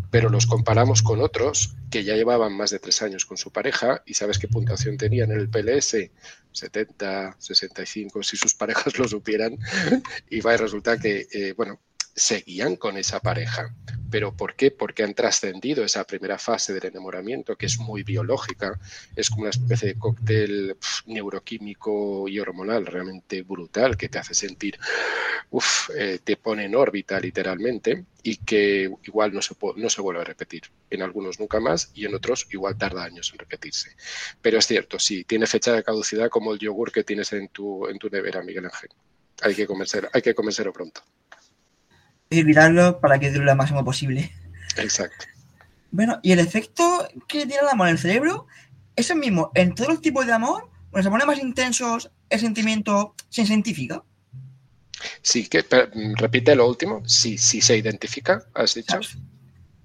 Pero 0.09 0.29
los 0.29 0.47
comparamos 0.47 1.01
con 1.01 1.19
otros 1.19 1.75
que 1.89 2.05
ya 2.05 2.15
llevaban 2.15 2.53
más 2.53 2.69
de 2.69 2.79
tres 2.79 3.01
años 3.01 3.25
con 3.25 3.35
su 3.35 3.51
pareja 3.51 4.01
y 4.05 4.13
sabes 4.13 4.39
qué 4.39 4.47
puntuación 4.47 4.95
tenían 4.95 5.33
en 5.33 5.39
el 5.41 5.49
PLS, 5.49 5.97
70, 6.53 7.35
65, 7.37 8.23
si 8.23 8.37
sus 8.37 8.55
parejas 8.55 8.97
lo 8.97 9.05
supieran, 9.05 9.57
y 10.29 10.39
va 10.39 10.53
a 10.53 10.57
resultar 10.57 10.97
que, 10.97 11.27
eh, 11.33 11.53
bueno, 11.57 11.81
seguían 12.15 12.75
con 12.75 12.97
esa 12.97 13.19
pareja. 13.19 13.73
¿Pero 14.09 14.35
por 14.35 14.55
qué? 14.55 14.71
Porque 14.71 15.03
han 15.03 15.13
trascendido 15.13 15.85
esa 15.85 16.03
primera 16.03 16.37
fase 16.37 16.73
del 16.73 16.85
enamoramiento, 16.85 17.55
que 17.55 17.65
es 17.65 17.79
muy 17.79 18.03
biológica, 18.03 18.77
es 19.15 19.29
como 19.29 19.43
una 19.43 19.51
especie 19.51 19.89
de 19.89 19.99
cóctel 19.99 20.75
neuroquímico 21.05 22.27
y 22.27 22.37
hormonal 22.39 22.85
realmente 22.85 23.41
brutal, 23.43 23.95
que 23.95 24.09
te 24.09 24.19
hace 24.19 24.33
sentir, 24.33 24.77
uff, 25.49 25.89
eh, 25.95 26.19
te 26.21 26.35
pone 26.35 26.65
en 26.65 26.75
órbita 26.75 27.19
literalmente, 27.21 28.03
y 28.21 28.35
que 28.37 28.91
igual 29.03 29.33
no 29.33 29.41
se, 29.41 29.55
no 29.77 29.89
se 29.89 30.01
vuelve 30.01 30.21
a 30.21 30.25
repetir. 30.25 30.63
En 30.89 31.01
algunos 31.01 31.39
nunca 31.39 31.61
más 31.61 31.91
y 31.93 32.05
en 32.05 32.13
otros 32.13 32.47
igual 32.51 32.77
tarda 32.77 33.05
años 33.05 33.31
en 33.31 33.39
repetirse. 33.39 33.95
Pero 34.41 34.59
es 34.59 34.67
cierto, 34.67 34.99
sí, 34.99 35.23
tiene 35.23 35.47
fecha 35.47 35.71
de 35.73 35.83
caducidad 35.83 36.29
como 36.29 36.53
el 36.53 36.59
yogur 36.59 36.91
que 36.91 37.05
tienes 37.05 37.31
en 37.31 37.47
tu, 37.47 37.87
en 37.87 37.97
tu 37.97 38.09
nevera, 38.09 38.43
Miguel 38.43 38.65
Ángel. 38.65 38.89
Hay 39.41 39.55
que 39.55 39.65
comérselo, 39.65 40.09
hay 40.13 40.21
que 40.21 40.35
comérselo 40.35 40.73
pronto 40.73 41.01
evitarlo 42.39 42.99
para 42.99 43.19
que 43.19 43.31
dure 43.31 43.45
lo 43.45 43.55
máximo 43.55 43.83
posible. 43.83 44.31
Exacto. 44.77 45.25
Bueno, 45.91 46.19
y 46.23 46.31
el 46.31 46.39
efecto 46.39 47.07
que 47.27 47.45
tiene 47.45 47.63
el 47.63 47.69
amor 47.69 47.87
en 47.87 47.93
el 47.93 47.99
cerebro 47.99 48.47
¿Eso 48.95 49.15
mismo 49.15 49.51
en 49.55 49.73
todos 49.73 49.89
los 49.89 50.01
tipos 50.01 50.25
de 50.25 50.33
amor? 50.33 50.69
¿Los 50.93 51.05
amores 51.05 51.25
más 51.25 51.39
intensos, 51.39 52.11
el 52.29 52.39
sentimiento 52.39 53.15
se 53.29 53.43
identifica? 53.43 54.03
Sí, 55.21 55.47
que 55.47 55.65
repite 56.17 56.55
lo 56.55 56.67
último. 56.67 57.01
Sí, 57.07 57.37
sí 57.37 57.61
se 57.61 57.77
identifica, 57.77 58.43
has 58.53 58.75
dicho. 58.75 58.99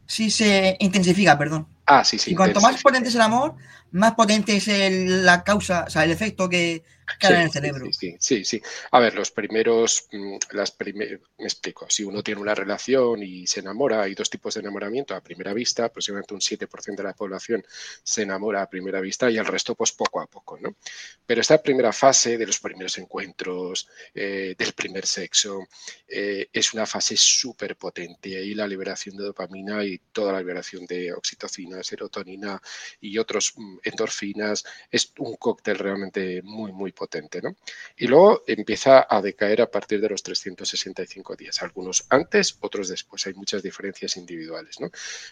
Sí 0.06 0.30
se 0.30 0.76
intensifica, 0.80 1.38
perdón. 1.38 1.66
Ah, 1.86 2.04
sí, 2.04 2.18
sí. 2.18 2.32
Y 2.32 2.34
cuanto 2.34 2.60
más 2.60 2.82
potente 2.82 3.08
es 3.08 3.14
el 3.14 3.20
amor, 3.20 3.54
más 3.96 4.14
potente 4.14 4.56
es 4.56 4.68
la 4.68 5.42
causa, 5.42 5.84
o 5.86 5.90
sea, 5.90 6.04
el 6.04 6.10
efecto 6.10 6.48
que, 6.48 6.84
en 7.20 7.34
el 7.34 7.50
cerebro. 7.50 7.86
Sí, 7.92 8.16
sí, 8.18 8.44
sí, 8.44 8.60
A 8.90 9.00
ver, 9.00 9.14
los 9.14 9.30
primeros, 9.30 10.06
mm, 10.12 10.36
las 10.52 10.70
primeras, 10.72 11.20
me 11.38 11.44
explico, 11.44 11.86
si 11.88 12.04
uno 12.04 12.22
tiene 12.22 12.40
una 12.40 12.54
relación 12.54 13.22
y 13.22 13.46
se 13.46 13.60
enamora, 13.60 14.02
hay 14.02 14.14
dos 14.14 14.28
tipos 14.28 14.54
de 14.54 14.60
enamoramiento 14.60 15.14
a 15.14 15.20
primera 15.20 15.52
vista, 15.54 15.84
aproximadamente 15.84 16.34
un 16.34 16.40
7% 16.40 17.02
de 17.02 17.08
la 17.08 17.14
población 17.14 17.64
se 18.02 18.22
enamora 18.22 18.62
a 18.62 18.68
primera 18.68 19.00
vista 19.00 19.30
y 19.30 19.38
el 19.38 19.46
resto 19.46 19.74
pues 19.74 19.92
poco 19.92 20.20
a 20.20 20.26
poco, 20.26 20.58
¿no? 20.58 20.76
Pero 21.24 21.40
esta 21.40 21.62
primera 21.62 21.92
fase 21.92 22.36
de 22.36 22.46
los 22.46 22.58
primeros 22.58 22.98
encuentros, 22.98 23.88
eh, 24.14 24.54
del 24.58 24.72
primer 24.72 25.06
sexo, 25.06 25.66
eh, 26.08 26.48
es 26.52 26.74
una 26.74 26.86
fase 26.86 27.16
súper 27.16 27.76
potente. 27.76 28.36
Ahí 28.36 28.54
la 28.54 28.66
liberación 28.66 29.16
de 29.16 29.24
dopamina 29.24 29.84
y 29.84 29.98
toda 30.12 30.32
la 30.32 30.40
liberación 30.40 30.86
de 30.86 31.12
oxitocina, 31.12 31.82
serotonina 31.82 32.60
y 33.00 33.18
otros 33.18 33.52
mm, 33.56 33.78
endorfinas 33.88 34.64
es 34.90 35.12
un 35.18 35.36
cóctel 35.36 35.78
realmente 35.78 36.42
muy, 36.42 36.72
muy 36.72 36.92
potente. 36.92 37.40
¿no? 37.42 37.56
Y 37.96 38.06
luego 38.06 38.42
empieza 38.46 39.06
a 39.08 39.22
decaer 39.22 39.62
a 39.62 39.70
partir 39.70 40.00
de 40.00 40.08
los 40.08 40.22
365 40.22 41.36
días, 41.36 41.62
algunos 41.62 42.06
antes, 42.10 42.58
otros 42.60 42.88
después. 42.88 43.26
Hay 43.26 43.34
muchas 43.34 43.62
diferencias 43.62 44.16
individuales. 44.16 44.80
¿no? 44.80 44.90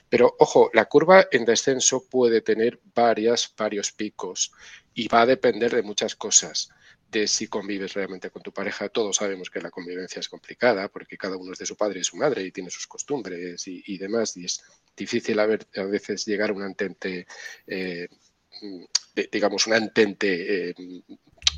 Pero 0.08 0.34
ojo, 0.38 0.70
la 0.72 0.86
curva 0.86 1.26
en 1.30 1.44
descenso 1.44 2.04
puede 2.08 2.40
tener 2.40 2.80
varias, 2.94 3.52
varios 3.56 3.92
picos 3.92 4.52
y 4.94 5.08
va 5.08 5.22
a 5.22 5.26
depender 5.26 5.74
de 5.74 5.82
muchas 5.82 6.14
cosas 6.14 6.70
de 7.14 7.28
si 7.28 7.46
convives 7.46 7.94
realmente 7.94 8.30
con 8.30 8.42
tu 8.42 8.52
pareja. 8.52 8.88
Todos 8.88 9.16
sabemos 9.16 9.48
que 9.48 9.60
la 9.60 9.70
convivencia 9.70 10.18
es 10.18 10.28
complicada 10.28 10.88
porque 10.88 11.16
cada 11.16 11.36
uno 11.36 11.52
es 11.52 11.58
de 11.58 11.66
su 11.66 11.76
padre 11.76 12.00
y 12.00 12.04
su 12.04 12.16
madre 12.16 12.42
y 12.42 12.50
tiene 12.50 12.70
sus 12.70 12.86
costumbres 12.88 13.62
y, 13.66 13.98
demás 13.98 14.36
y 14.36 14.46
es 14.46 14.62
difícil 14.96 15.38
a, 15.38 15.44
a 15.44 15.82
veces 15.84 16.26
llegar 16.26 16.50
a 16.50 16.54
un 16.54 16.64
entente, 16.64 17.26
eh, 17.66 18.08
digamos, 19.30 19.66
un 19.66 19.74
entente 19.74 20.70
eh, 20.70 20.74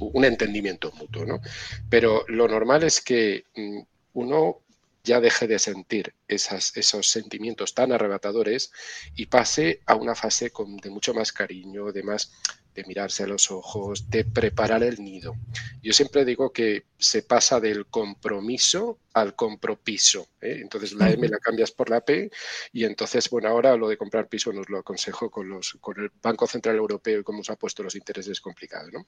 un 0.01 0.25
entendimiento 0.25 0.93
mutuo, 0.93 1.25
¿no? 1.25 1.41
Pero 1.89 2.25
lo 2.29 2.49
normal 2.49 2.83
es 2.83 3.01
que 3.01 3.45
mm, 3.55 3.81
uno 4.15 4.61
ya 5.05 5.21
deje 5.21 5.47
de 5.47 5.59
sentir 5.59 6.15
esas, 6.27 6.77
esos 6.77 7.09
sentimientos 7.09 7.75
tan 7.75 7.93
arrebatadores 7.93 8.73
y 9.15 9.27
pase 9.27 9.81
a 9.87 9.95
una 9.95 10.17
fase 10.17 10.51
con, 10.51 10.77
de 10.79 10.91
mucho 10.91 11.15
más 11.15 11.33
cariño, 11.33 11.93
de 11.93 12.03
más 12.03 12.33
de 12.77 12.85
mirarse 12.85 13.23
a 13.23 13.27
los 13.27 13.51
ojos, 13.51 14.11
de 14.11 14.25
preparar 14.25 14.83
el 14.83 15.03
nido. 15.03 15.35
Yo 15.83 15.93
siempre 15.95 16.25
digo 16.27 16.53
que 16.53 16.85
se 16.99 17.23
pasa 17.23 17.59
del 17.59 17.87
compromiso 17.87 18.99
al 19.15 19.35
compropiso. 19.35 20.29
¿eh? 20.43 20.59
Entonces 20.61 20.93
la 20.93 21.11
M 21.11 21.27
la 21.27 21.39
cambias 21.39 21.73
por 21.73 21.89
la 21.89 22.03
P 22.03 22.31
y 22.73 22.85
entonces, 22.85 23.31
bueno, 23.31 23.49
ahora 23.49 23.77
lo 23.77 23.89
de 23.89 23.97
comprar 23.97 24.29
piso 24.29 24.53
nos 24.53 24.69
lo 24.69 24.79
aconsejo 24.79 25.31
con, 25.31 25.49
los, 25.49 25.79
con 25.81 25.99
el 25.99 26.11
Banco 26.23 26.47
Central 26.47 26.77
Europeo 26.77 27.21
y 27.21 27.25
cómo 27.25 27.43
se 27.43 27.53
ha 27.53 27.57
puesto 27.57 27.83
los 27.83 27.95
intereses 27.95 28.41
complicados. 28.41 28.93
¿no? 28.93 29.07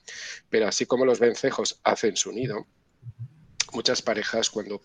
Pero 0.48 0.66
así 0.66 0.86
como 0.86 1.04
los 1.04 1.20
vencejos 1.20 1.78
hacen 1.84 2.16
su 2.16 2.32
nido, 2.32 2.66
muchas 3.72 4.00
parejas 4.00 4.48
cuando 4.48 4.80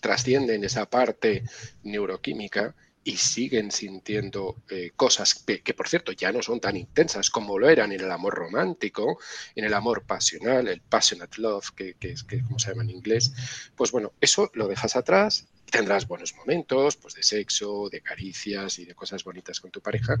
trascienden 0.00 0.64
esa 0.64 0.88
parte 0.88 1.44
neuroquímica, 1.82 2.74
y 3.04 3.16
siguen 3.16 3.70
sintiendo 3.72 4.62
eh, 4.70 4.92
cosas 4.94 5.34
que, 5.34 5.74
por 5.74 5.88
cierto, 5.88 6.12
ya 6.12 6.30
no 6.30 6.42
son 6.42 6.60
tan 6.60 6.76
intensas 6.76 7.30
como 7.30 7.58
lo 7.58 7.68
eran 7.68 7.92
en 7.92 8.00
el 8.00 8.10
amor 8.10 8.34
romántico, 8.34 9.18
en 9.54 9.64
el 9.64 9.74
amor 9.74 10.04
pasional, 10.04 10.68
el 10.68 10.80
passionate 10.80 11.40
love, 11.40 11.70
que, 11.74 11.96
es 12.00 12.22
que, 12.22 12.42
como 12.42 12.58
se 12.58 12.70
llama 12.70 12.84
en 12.84 12.90
inglés, 12.90 13.32
pues 13.74 13.90
bueno, 13.90 14.12
eso 14.20 14.50
lo 14.54 14.68
dejas 14.68 14.94
atrás, 14.94 15.48
tendrás 15.70 16.06
buenos 16.06 16.34
momentos, 16.36 16.96
pues 16.96 17.14
de 17.14 17.22
sexo, 17.22 17.88
de 17.90 18.02
caricias 18.02 18.78
y 18.78 18.84
de 18.84 18.94
cosas 18.94 19.24
bonitas 19.24 19.58
con 19.58 19.70
tu 19.70 19.80
pareja, 19.80 20.16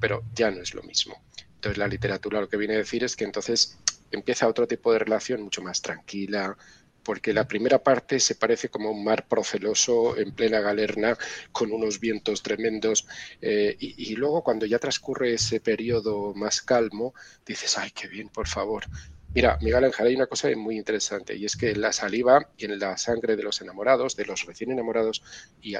pero 0.00 0.24
ya 0.34 0.50
no 0.50 0.62
es 0.62 0.74
lo 0.74 0.82
mismo. 0.82 1.22
Entonces 1.56 1.76
la 1.76 1.88
literatura 1.88 2.40
lo 2.40 2.48
que 2.48 2.56
viene 2.56 2.74
a 2.74 2.78
decir 2.78 3.04
es 3.04 3.14
que 3.14 3.24
entonces 3.24 3.78
empieza 4.10 4.48
otro 4.48 4.66
tipo 4.66 4.92
de 4.92 5.00
relación 5.00 5.42
mucho 5.42 5.62
más 5.62 5.82
tranquila, 5.82 6.56
porque 7.02 7.32
la 7.32 7.46
primera 7.46 7.82
parte 7.82 8.20
se 8.20 8.34
parece 8.34 8.68
como 8.68 8.90
un 8.90 9.04
mar 9.04 9.26
proceloso 9.26 10.16
en 10.16 10.32
plena 10.32 10.60
galerna 10.60 11.16
con 11.50 11.72
unos 11.72 12.00
vientos 12.00 12.42
tremendos 12.42 13.06
eh, 13.40 13.76
y, 13.78 14.14
luego 14.16 14.42
cuando 14.42 14.66
ya 14.66 14.78
transcurre 14.78 15.34
ese 15.34 15.60
periodo 15.60 16.34
más 16.34 16.62
calmo 16.62 17.14
dices, 17.46 17.78
ay, 17.78 17.90
qué 17.90 18.08
bien, 18.08 18.28
por 18.28 18.46
favor. 18.46 18.84
Mira, 19.34 19.56
Miguel 19.62 19.84
Ángel, 19.84 20.08
hay 20.08 20.14
una 20.14 20.26
cosa 20.26 20.48
muy 20.54 20.76
interesante 20.76 21.34
y 21.34 21.46
es 21.46 21.56
que 21.56 21.70
en 21.70 21.80
la 21.80 21.92
saliva 21.92 22.50
y 22.58 22.66
en 22.66 22.78
la 22.78 22.98
sangre 22.98 23.34
de 23.34 23.42
los 23.42 23.62
enamorados, 23.62 24.14
de 24.14 24.26
los 24.26 24.44
recién 24.44 24.70
enamorados 24.72 25.22
y 25.62 25.74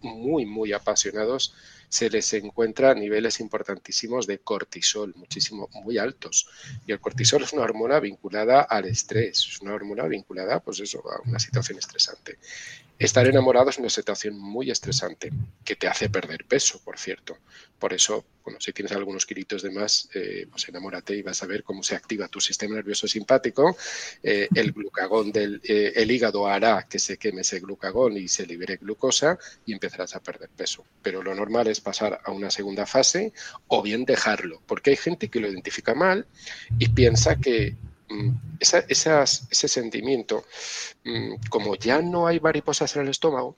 muy, 0.00 0.46
muy 0.46 0.72
apasionados, 0.72 1.54
se 1.90 2.08
les 2.08 2.32
encuentra 2.34 2.94
niveles 2.94 3.40
importantísimos 3.40 4.28
de 4.28 4.38
cortisol, 4.38 5.12
muchísimo, 5.16 5.68
muy 5.84 5.98
altos. 5.98 6.48
Y 6.86 6.92
el 6.92 7.00
cortisol 7.00 7.42
es 7.42 7.52
una 7.52 7.62
hormona 7.62 7.98
vinculada 7.98 8.62
al 8.62 8.86
estrés, 8.86 9.40
es 9.40 9.60
una 9.60 9.74
hormona 9.74 10.04
vinculada, 10.04 10.60
pues 10.60 10.78
eso, 10.80 11.02
a 11.10 11.20
una 11.28 11.40
situación 11.40 11.78
estresante. 11.78 12.38
Estar 13.00 13.26
enamorado 13.26 13.70
es 13.70 13.78
una 13.78 13.88
situación 13.88 14.38
muy 14.38 14.70
estresante 14.70 15.32
que 15.64 15.74
te 15.74 15.88
hace 15.88 16.10
perder 16.10 16.44
peso, 16.44 16.82
por 16.84 16.98
cierto. 16.98 17.38
Por 17.78 17.94
eso, 17.94 18.26
bueno, 18.44 18.60
si 18.60 18.74
tienes 18.74 18.92
algunos 18.92 19.24
kilitos 19.24 19.62
de 19.62 19.70
más, 19.70 20.10
eh, 20.12 20.46
pues 20.50 20.68
enamórate 20.68 21.16
y 21.16 21.22
vas 21.22 21.42
a 21.42 21.46
ver 21.46 21.62
cómo 21.64 21.82
se 21.82 21.96
activa 21.96 22.28
tu 22.28 22.42
sistema 22.42 22.74
nervioso 22.74 23.08
simpático. 23.08 23.74
Eh, 24.22 24.48
el 24.54 24.72
glucagón 24.72 25.32
del 25.32 25.62
eh, 25.64 25.94
el 25.96 26.10
hígado 26.10 26.46
hará 26.46 26.86
que 26.90 26.98
se 26.98 27.16
queme 27.16 27.40
ese 27.40 27.60
glucagón 27.60 28.18
y 28.18 28.28
se 28.28 28.44
libere 28.44 28.76
glucosa 28.76 29.38
y 29.64 29.72
empezarás 29.72 30.14
a 30.14 30.22
perder 30.22 30.50
peso. 30.50 30.84
Pero 31.00 31.22
lo 31.22 31.34
normal 31.34 31.68
es 31.68 31.80
pasar 31.80 32.20
a 32.22 32.30
una 32.32 32.50
segunda 32.50 32.84
fase 32.84 33.32
o 33.68 33.80
bien 33.80 34.04
dejarlo, 34.04 34.60
porque 34.66 34.90
hay 34.90 34.96
gente 34.96 35.28
que 35.28 35.40
lo 35.40 35.48
identifica 35.48 35.94
mal 35.94 36.26
y 36.78 36.90
piensa 36.90 37.36
que 37.36 37.76
Mm, 38.10 38.30
ese 38.58 39.68
sentimiento, 39.68 40.44
mm, 41.04 41.34
como 41.48 41.76
ya 41.76 42.02
no 42.02 42.26
hay 42.26 42.40
mariposas 42.40 42.96
en 42.96 43.02
el 43.02 43.08
estómago, 43.08 43.56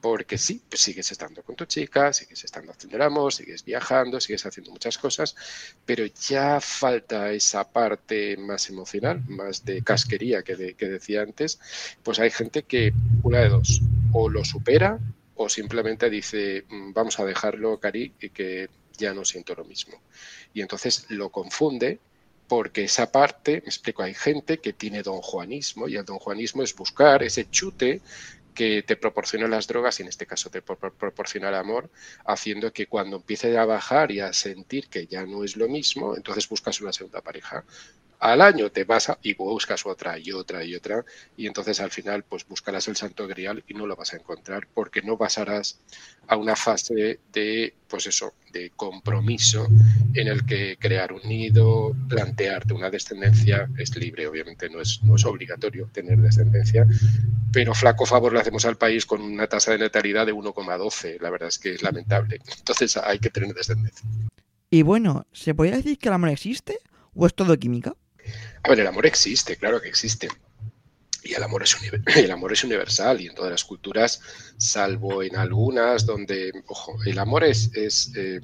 porque 0.00 0.38
sí, 0.38 0.62
pues 0.68 0.80
sigues 0.80 1.12
estando 1.12 1.42
con 1.42 1.54
tu 1.54 1.66
chica, 1.66 2.10
sigues 2.14 2.42
estando 2.44 2.72
haciendo 2.72 2.96
el 2.96 3.02
amor, 3.02 3.34
sigues 3.34 3.62
viajando, 3.62 4.18
sigues 4.18 4.46
haciendo 4.46 4.70
muchas 4.72 4.96
cosas, 4.96 5.36
pero 5.84 6.06
ya 6.06 6.60
falta 6.60 7.30
esa 7.32 7.70
parte 7.70 8.38
más 8.38 8.70
emocional, 8.70 9.22
más 9.28 9.64
de 9.66 9.82
casquería 9.82 10.42
que, 10.42 10.74
que 10.74 10.88
decía 10.88 11.20
antes, 11.20 11.60
pues 12.02 12.18
hay 12.20 12.30
gente 12.30 12.62
que 12.62 12.92
una 13.22 13.40
de 13.40 13.50
dos, 13.50 13.82
o 14.12 14.30
lo 14.30 14.44
supera 14.46 14.98
o 15.34 15.48
simplemente 15.50 16.08
dice, 16.08 16.64
mm, 16.70 16.92
vamos 16.94 17.20
a 17.20 17.24
dejarlo, 17.26 17.78
Cari, 17.78 18.14
y 18.20 18.30
que 18.30 18.70
ya 18.96 19.12
no 19.12 19.24
siento 19.26 19.54
lo 19.54 19.64
mismo. 19.64 20.00
Y 20.54 20.62
entonces 20.62 21.06
lo 21.10 21.30
confunde 21.30 22.00
porque 22.50 22.82
esa 22.82 23.12
parte, 23.12 23.62
me 23.62 23.68
explico, 23.68 24.02
hay 24.02 24.12
gente 24.12 24.58
que 24.58 24.72
tiene 24.72 25.04
don 25.04 25.20
Juanismo 25.20 25.86
y 25.86 25.94
el 25.94 26.04
don 26.04 26.18
Juanismo 26.18 26.64
es 26.64 26.74
buscar 26.74 27.22
ese 27.22 27.48
chute 27.48 28.02
que 28.52 28.82
te 28.82 28.96
proporciona 28.96 29.46
las 29.46 29.68
drogas 29.68 30.00
y 30.00 30.02
en 30.02 30.08
este 30.08 30.26
caso 30.26 30.50
te 30.50 30.60
proporciona 30.60 31.50
el 31.50 31.54
amor, 31.54 31.90
haciendo 32.26 32.72
que 32.72 32.88
cuando 32.88 33.18
empieces 33.18 33.56
a 33.56 33.64
bajar 33.66 34.10
y 34.10 34.18
a 34.18 34.32
sentir 34.32 34.88
que 34.88 35.06
ya 35.06 35.24
no 35.26 35.44
es 35.44 35.56
lo 35.56 35.68
mismo, 35.68 36.16
entonces 36.16 36.48
buscas 36.48 36.80
una 36.80 36.92
segunda 36.92 37.20
pareja 37.20 37.64
al 38.20 38.42
año 38.42 38.70
te 38.70 38.84
vas 38.84 39.10
y 39.22 39.32
buscas 39.34 39.86
otra 39.86 40.18
y 40.18 40.30
otra 40.32 40.62
y 40.62 40.74
otra 40.74 41.04
y 41.38 41.46
entonces 41.46 41.80
al 41.80 41.90
final 41.90 42.22
pues 42.22 42.46
buscarás 42.46 42.86
el 42.88 42.96
santo 42.96 43.26
grial 43.26 43.64
y 43.66 43.72
no 43.72 43.86
lo 43.86 43.96
vas 43.96 44.12
a 44.12 44.18
encontrar 44.18 44.68
porque 44.74 45.00
no 45.00 45.16
pasarás 45.16 45.80
a 46.28 46.36
una 46.36 46.54
fase 46.54 47.18
de 47.32 47.74
pues 47.88 48.06
eso 48.06 48.34
de 48.52 48.72
compromiso 48.76 49.66
en 50.12 50.28
el 50.28 50.44
que 50.44 50.76
crear 50.78 51.14
un 51.14 51.22
nido 51.22 51.96
plantearte 52.08 52.74
una 52.74 52.90
descendencia 52.90 53.70
es 53.78 53.96
libre 53.96 54.26
obviamente 54.26 54.68
no 54.68 54.82
es 54.82 55.02
no 55.02 55.16
es 55.16 55.24
obligatorio 55.24 55.88
tener 55.90 56.18
descendencia 56.18 56.86
pero 57.52 57.74
flaco 57.74 58.04
favor 58.04 58.34
le 58.34 58.40
hacemos 58.40 58.66
al 58.66 58.76
país 58.76 59.06
con 59.06 59.22
una 59.22 59.46
tasa 59.46 59.72
de 59.72 59.78
natalidad 59.78 60.26
de 60.26 60.34
1,12 60.34 61.20
la 61.20 61.30
verdad 61.30 61.48
es 61.48 61.58
que 61.58 61.72
es 61.72 61.82
lamentable 61.82 62.38
entonces 62.58 62.98
hay 62.98 63.18
que 63.18 63.30
tener 63.30 63.54
descendencia. 63.54 64.06
Y 64.68 64.82
bueno 64.82 65.26
se 65.32 65.54
podría 65.54 65.76
decir 65.76 65.98
que 65.98 66.08
el 66.08 66.14
amor 66.14 66.28
existe 66.28 66.78
o 67.14 67.26
es 67.26 67.34
todo 67.34 67.58
química 67.58 67.94
a 68.62 68.68
ver, 68.68 68.80
el 68.80 68.86
amor 68.86 69.06
existe, 69.06 69.56
claro 69.56 69.80
que 69.80 69.88
existe. 69.88 70.28
Y 71.22 71.34
el 71.34 71.42
amor, 71.42 71.62
es 71.62 71.76
amor 72.30 72.52
es 72.52 72.64
universal 72.64 73.20
y 73.20 73.26
en 73.26 73.34
todas 73.34 73.50
las 73.50 73.64
culturas, 73.64 74.20
salvo 74.56 75.22
en 75.22 75.36
algunas 75.36 76.06
donde, 76.06 76.52
ojo, 76.66 76.96
el 77.04 77.18
amor 77.18 77.44
es, 77.44 77.70
es 77.74 78.12
eh, 78.16 78.40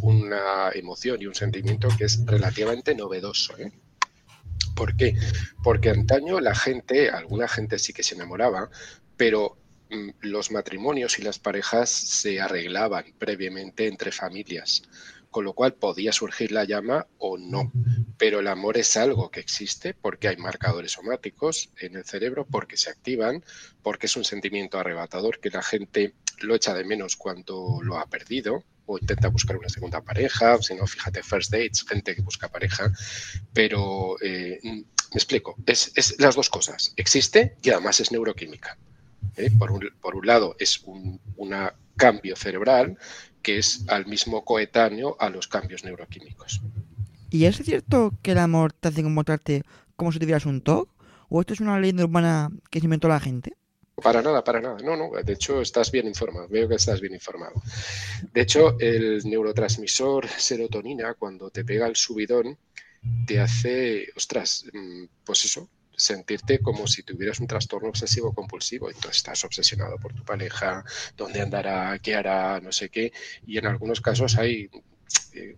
una 0.00 0.70
emoción 0.74 1.20
y 1.20 1.26
un 1.26 1.34
sentimiento 1.34 1.88
que 1.96 2.04
es 2.04 2.24
relativamente 2.24 2.94
novedoso. 2.94 3.56
¿eh? 3.58 3.72
¿Por 4.74 4.96
qué? 4.96 5.16
Porque 5.62 5.90
antaño 5.90 6.40
la 6.40 6.54
gente, 6.54 7.10
alguna 7.10 7.48
gente 7.48 7.78
sí 7.78 7.92
que 7.92 8.02
se 8.02 8.14
enamoraba, 8.14 8.70
pero 9.16 9.58
mm, 9.90 10.10
los 10.20 10.50
matrimonios 10.50 11.18
y 11.18 11.22
las 11.22 11.38
parejas 11.38 11.90
se 11.90 12.40
arreglaban 12.40 13.04
previamente 13.18 13.88
entre 13.88 14.12
familias 14.12 14.82
con 15.32 15.44
lo 15.44 15.54
cual 15.54 15.72
podía 15.74 16.12
surgir 16.12 16.52
la 16.52 16.64
llama 16.64 17.06
o 17.18 17.38
no. 17.38 17.72
Pero 18.18 18.40
el 18.40 18.48
amor 18.48 18.76
es 18.76 18.96
algo 18.96 19.30
que 19.30 19.40
existe 19.40 19.94
porque 19.94 20.28
hay 20.28 20.36
marcadores 20.36 20.92
somáticos 20.92 21.70
en 21.78 21.96
el 21.96 22.04
cerebro, 22.04 22.46
porque 22.46 22.76
se 22.76 22.90
activan, 22.90 23.44
porque 23.82 24.06
es 24.06 24.16
un 24.16 24.24
sentimiento 24.24 24.78
arrebatador 24.78 25.40
que 25.40 25.50
la 25.50 25.62
gente 25.62 26.14
lo 26.40 26.54
echa 26.54 26.74
de 26.74 26.84
menos 26.84 27.16
cuando 27.16 27.80
lo 27.82 27.98
ha 27.98 28.06
perdido 28.06 28.64
o 28.86 28.98
intenta 28.98 29.28
buscar 29.28 29.56
una 29.56 29.68
segunda 29.68 30.00
pareja, 30.00 30.60
si 30.60 30.74
no, 30.74 30.86
fíjate, 30.86 31.22
first 31.22 31.52
dates, 31.52 31.84
gente 31.86 32.14
que 32.14 32.22
busca 32.22 32.48
pareja, 32.48 32.92
pero 33.52 34.16
eh, 34.20 34.58
me 34.62 34.82
explico, 35.14 35.56
es, 35.66 36.16
las 36.18 36.34
dos 36.34 36.50
cosas, 36.50 36.92
existe 36.96 37.56
y 37.62 37.70
además 37.70 38.00
es 38.00 38.10
neuroquímica. 38.10 38.76
¿eh? 39.36 39.50
Por, 39.56 39.70
un, 39.70 39.88
por, 40.00 40.16
un, 40.16 40.26
lado 40.26 40.56
es 40.58 40.82
un 40.82 41.20
cambio 41.96 42.34
cerebral 42.34 42.98
que 43.42 43.58
es 43.58 43.84
al 43.88 44.06
mismo 44.06 44.44
coetáneo 44.44 45.16
a 45.20 45.28
los 45.28 45.48
cambios 45.48 45.84
neuroquímicos. 45.84 46.60
¿Y 47.32 47.46
es 47.46 47.56
cierto 47.56 48.12
que 48.20 48.32
el 48.32 48.38
amor 48.38 48.74
te 48.74 48.88
hace 48.88 49.02
comportarte 49.02 49.62
como 49.96 50.12
si 50.12 50.18
tuvieras 50.18 50.44
un 50.44 50.60
TOC? 50.60 50.86
¿O 51.30 51.40
esto 51.40 51.54
es 51.54 51.60
una 51.60 51.80
leyenda 51.80 52.04
urbana 52.04 52.50
que 52.70 52.78
se 52.78 52.84
inventó 52.84 53.08
la 53.08 53.20
gente? 53.20 53.54
Para 54.02 54.20
nada, 54.20 54.44
para 54.44 54.60
nada. 54.60 54.76
No, 54.84 54.98
no. 54.98 55.10
De 55.24 55.32
hecho, 55.32 55.62
estás 55.62 55.90
bien 55.90 56.06
informado. 56.06 56.46
Veo 56.48 56.68
que 56.68 56.74
estás 56.74 57.00
bien 57.00 57.14
informado. 57.14 57.62
De 58.34 58.42
hecho, 58.42 58.78
el 58.78 59.22
neurotransmisor 59.24 60.28
serotonina, 60.28 61.14
cuando 61.14 61.48
te 61.48 61.64
pega 61.64 61.86
el 61.86 61.96
subidón, 61.96 62.58
te 63.26 63.40
hace, 63.40 64.08
ostras, 64.14 64.66
mm, 64.70 65.04
pues 65.24 65.46
eso, 65.46 65.70
sentirte 65.96 66.58
como 66.58 66.86
si 66.86 67.02
tuvieras 67.02 67.40
un 67.40 67.46
trastorno 67.46 67.88
obsesivo 67.88 68.34
compulsivo. 68.34 68.90
Entonces 68.90 69.16
estás 69.16 69.42
obsesionado 69.44 69.96
por 69.96 70.12
tu 70.12 70.22
pareja, 70.22 70.84
dónde 71.16 71.40
andará, 71.40 71.98
qué 71.98 72.14
hará, 72.14 72.60
no 72.60 72.72
sé 72.72 72.90
qué. 72.90 73.10
Y 73.46 73.56
en 73.56 73.64
algunos 73.64 74.02
casos 74.02 74.36
hay 74.36 74.68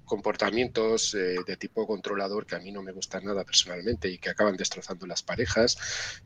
comportamientos 0.04 1.14
eh, 1.14 1.36
de 1.46 1.56
tipo 1.56 1.86
controlador 1.86 2.46
que 2.46 2.56
a 2.56 2.60
mí 2.60 2.70
no 2.70 2.82
me 2.82 2.92
gustan 2.92 3.24
nada 3.24 3.44
personalmente 3.44 4.08
y 4.08 4.18
que 4.18 4.30
acaban 4.30 4.56
destrozando 4.56 5.06
las 5.06 5.22
parejas. 5.22 5.76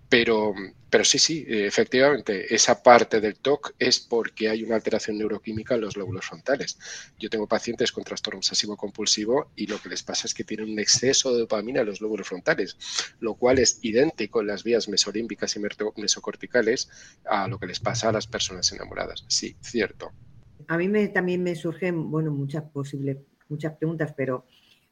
Pero, 0.08 0.54
pero 0.90 1.04
sí, 1.04 1.18
sí, 1.18 1.44
efectivamente, 1.48 2.54
esa 2.54 2.82
parte 2.82 3.20
del 3.20 3.36
TOC 3.36 3.74
es 3.78 4.00
porque 4.00 4.48
hay 4.48 4.62
una 4.62 4.76
alteración 4.76 5.18
neuroquímica 5.18 5.74
en 5.74 5.82
los 5.82 5.96
lóbulos 5.96 6.26
frontales. 6.26 6.78
Yo 7.18 7.30
tengo 7.30 7.46
pacientes 7.46 7.92
con 7.92 8.04
trastorno 8.04 8.38
obsesivo 8.38 8.76
compulsivo 8.76 9.50
y 9.56 9.66
lo 9.66 9.80
que 9.80 9.88
les 9.88 10.02
pasa 10.02 10.26
es 10.26 10.34
que 10.34 10.44
tienen 10.44 10.70
un 10.70 10.78
exceso 10.78 11.32
de 11.32 11.40
dopamina 11.40 11.80
en 11.80 11.86
los 11.86 12.00
lóbulos 12.00 12.28
frontales, 12.28 12.76
lo 13.20 13.34
cual 13.34 13.58
es 13.58 13.78
idéntico 13.82 14.40
en 14.40 14.48
las 14.48 14.64
vías 14.64 14.88
mesolímbicas 14.88 15.56
y 15.56 15.60
mesocorticales 15.96 16.88
a 17.24 17.48
lo 17.48 17.58
que 17.58 17.66
les 17.66 17.80
pasa 17.80 18.08
a 18.08 18.12
las 18.12 18.26
personas 18.26 18.70
enamoradas. 18.72 19.24
Sí, 19.28 19.56
cierto 19.60 20.12
a 20.66 20.76
mí 20.76 20.88
me, 20.88 21.08
también 21.08 21.42
me 21.42 21.54
surgen, 21.54 22.10
bueno, 22.10 22.30
muchas 22.30 22.64
posibles, 22.64 23.18
muchas 23.48 23.74
preguntas, 23.76 24.12
pero 24.16 24.46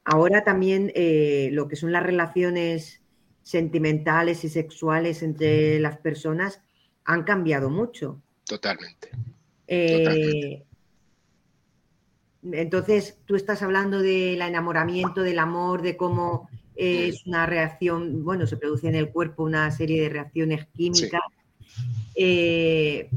ahora 0.04 0.44
también 0.44 0.92
eh, 0.94 1.50
lo 1.52 1.68
que 1.68 1.76
son 1.76 1.92
las 1.92 2.02
relaciones 2.02 3.02
sentimentales 3.42 4.44
y 4.44 4.48
sexuales 4.48 5.22
entre 5.22 5.78
las 5.80 5.98
personas 5.98 6.60
han 7.04 7.22
cambiado 7.24 7.70
mucho. 7.70 8.20
Totalmente. 8.44 9.10
Eh, 9.66 10.64
entonces, 12.52 13.18
tú 13.26 13.34
estás 13.34 13.62
hablando 13.62 14.00
del 14.00 14.40
enamoramiento, 14.40 15.22
del 15.22 15.38
amor, 15.38 15.82
de 15.82 15.96
cómo 15.96 16.48
es 16.76 17.26
una 17.26 17.46
reacción, 17.46 18.22
bueno, 18.22 18.46
se 18.46 18.56
produce 18.56 18.88
en 18.88 18.94
el 18.94 19.10
cuerpo 19.10 19.42
una 19.44 19.70
serie 19.70 20.02
de 20.02 20.08
reacciones 20.10 20.66
químicas. 20.66 21.22
Eh, 22.14 23.10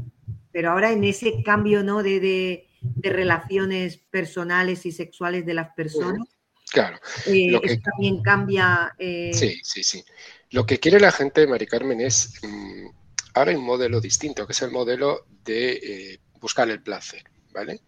pero 0.52 0.70
ahora 0.70 0.92
en 0.92 1.04
ese 1.04 1.42
cambio 1.42 1.82
¿no? 1.82 2.02
de, 2.02 2.66
relaciones 2.96 3.98
personales 3.98 4.86
y 4.86 4.92
sexuales 4.92 5.44
de 5.44 5.54
las 5.54 5.74
personas. 5.74 6.28
Claro. 6.70 6.98
Eh, 7.26 7.58
también 7.82 8.22
cambia. 8.22 8.94
Eh, 8.98 9.32
sí, 9.34 9.60
sí, 9.62 9.82
sí. 9.82 10.04
Lo 10.50 10.64
que 10.64 10.78
quiere 10.78 11.00
la 11.00 11.12
gente, 11.12 11.46
Mari 11.46 11.66
Carmen, 11.66 12.00
es. 12.00 12.40
Mm, 12.42 12.86
ahora 13.34 13.50
hay 13.50 13.56
un 13.56 13.64
modelo 13.64 14.00
distinto, 14.00 14.46
que 14.46 14.52
es 14.52 14.62
el 14.62 14.70
modelo 14.70 15.26
de 15.44 15.72
eh, 15.72 16.20
buscar 16.40 16.70
el 16.70 16.82
placer, 16.82 17.24
¿vale? 17.52 17.80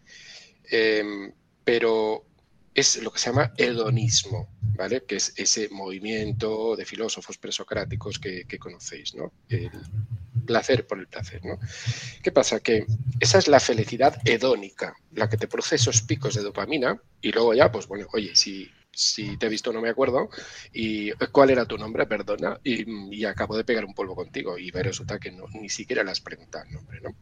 Em, 0.64 1.32
pero 1.64 2.26
es 2.74 3.02
lo 3.02 3.12
que 3.12 3.18
se 3.18 3.30
llama 3.30 3.52
hedonismo, 3.56 4.48
¿vale? 4.76 5.04
Que 5.04 5.16
es 5.16 5.32
ese 5.36 5.68
movimiento 5.68 6.74
de 6.74 6.84
filósofos 6.84 7.38
presocráticos 7.38 8.18
que, 8.18 8.44
que 8.46 8.58
conocéis, 8.58 9.14
¿no? 9.14 9.32
El 9.48 9.70
placer 10.42 10.86
por 10.86 10.98
el 10.98 11.06
placer, 11.06 11.44
¿no? 11.44 11.58
¿Qué 12.22 12.32
pasa? 12.32 12.60
Que 12.60 12.86
esa 13.20 13.38
es 13.38 13.48
la 13.48 13.60
felicidad 13.60 14.16
hedónica, 14.24 14.94
la 15.12 15.28
que 15.28 15.36
te 15.36 15.48
produce 15.48 15.76
esos 15.76 16.02
picos 16.02 16.34
de 16.34 16.42
dopamina 16.42 17.00
y 17.20 17.32
luego 17.32 17.54
ya, 17.54 17.70
pues 17.70 17.86
bueno, 17.86 18.06
oye, 18.12 18.34
si, 18.34 18.70
si 18.92 19.36
te 19.36 19.46
he 19.46 19.48
visto 19.48 19.72
no 19.72 19.80
me 19.80 19.90
acuerdo 19.90 20.28
y 20.72 21.10
cuál 21.32 21.50
era 21.50 21.66
tu 21.66 21.78
nombre, 21.78 22.06
perdona, 22.06 22.60
y, 22.62 23.24
acabo 23.24 23.56
de 23.56 23.64
pegar 23.64 23.84
un 23.84 23.94
polvo 23.94 24.14
contigo 24.14 24.58
y 24.58 24.70
resulta 24.70 25.18
que 25.18 25.30
no, 25.30 25.46
ni 25.54 25.68
siquiera 25.68 26.02
le 26.02 26.10
has 26.10 26.20
preguntado 26.20 26.64
el 26.64 26.72
nombre, 26.72 27.00
¿no? 27.00 27.16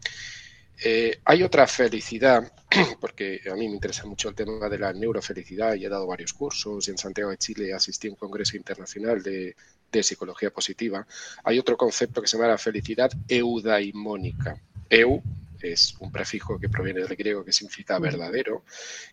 Eh, 0.82 1.20
hay 1.26 1.42
otra 1.42 1.66
felicidad, 1.66 2.50
porque 3.00 3.42
a 3.50 3.54
mí 3.54 3.68
me 3.68 3.74
interesa 3.74 4.06
mucho 4.06 4.30
el 4.30 4.34
tema 4.34 4.66
de 4.68 4.78
la 4.78 4.94
neurofelicidad 4.94 5.74
y 5.74 5.84
he 5.84 5.88
dado 5.90 6.06
varios 6.06 6.32
cursos 6.32 6.88
y 6.88 6.90
en 6.90 6.96
Santiago 6.96 7.30
de 7.30 7.36
Chile 7.36 7.74
asistí 7.74 8.08
a 8.08 8.12
un 8.12 8.16
congreso 8.16 8.56
internacional 8.56 9.22
de, 9.22 9.54
psicología 10.02 10.50
positiva. 10.50 11.06
Hay 11.44 11.58
otro 11.58 11.76
concepto 11.76 12.20
que 12.20 12.28
se 12.28 12.36
llama 12.36 12.48
la 12.48 12.58
felicidad 12.58 13.10
eudaimónica. 13.28 14.60
Eu 14.88 15.22
es 15.62 15.94
un 16.00 16.10
prefijo 16.10 16.58
que 16.58 16.68
proviene 16.68 17.00
del 17.00 17.16
griego 17.16 17.44
que 17.44 17.52
significa 17.52 17.98
verdadero, 17.98 18.64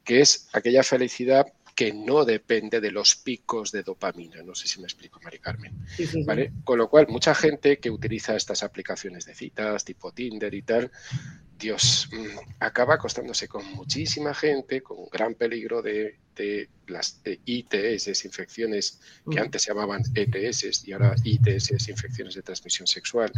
que 0.03 0.21
es 0.21 0.47
aquella 0.53 0.83
felicidad 0.83 1.53
que 1.75 1.93
no 1.93 2.25
depende 2.25 2.81
de 2.81 2.89
los 2.89 3.15
picos 3.15 3.71
de 3.71 3.83
dopamina. 3.83 4.41
No 4.41 4.55
sé 4.55 4.67
si 4.67 4.79
me 4.79 4.85
explico, 4.85 5.19
Mari 5.21 5.37
Carmen. 5.37 5.73
¿Vale? 6.25 6.51
Con 6.63 6.79
lo 6.79 6.89
cual, 6.89 7.07
mucha 7.07 7.35
gente 7.35 7.77
que 7.77 7.91
utiliza 7.91 8.35
estas 8.35 8.63
aplicaciones 8.63 9.25
de 9.25 9.35
citas, 9.35 9.85
tipo 9.85 10.11
Tinder 10.11 10.53
y 10.55 10.63
tal, 10.63 10.91
Dios, 11.55 12.09
mm, 12.11 12.55
acaba 12.61 12.95
acostándose 12.95 13.47
con 13.47 13.63
muchísima 13.75 14.33
gente, 14.33 14.81
con 14.81 14.97
un 14.97 15.09
gran 15.09 15.35
peligro 15.35 15.83
de, 15.83 16.17
las 16.87 17.21
ITS, 17.45 18.25
infecciones 18.25 18.99
que 19.29 19.39
antes 19.39 19.63
se 19.63 19.71
llamaban 19.71 20.03
ETS 20.15 20.87
y 20.87 20.93
ahora 20.93 21.15
ITS, 21.23 21.89
infecciones 21.89 22.35
de 22.35 22.41
transmisión 22.41 22.87
sexual. 22.87 23.31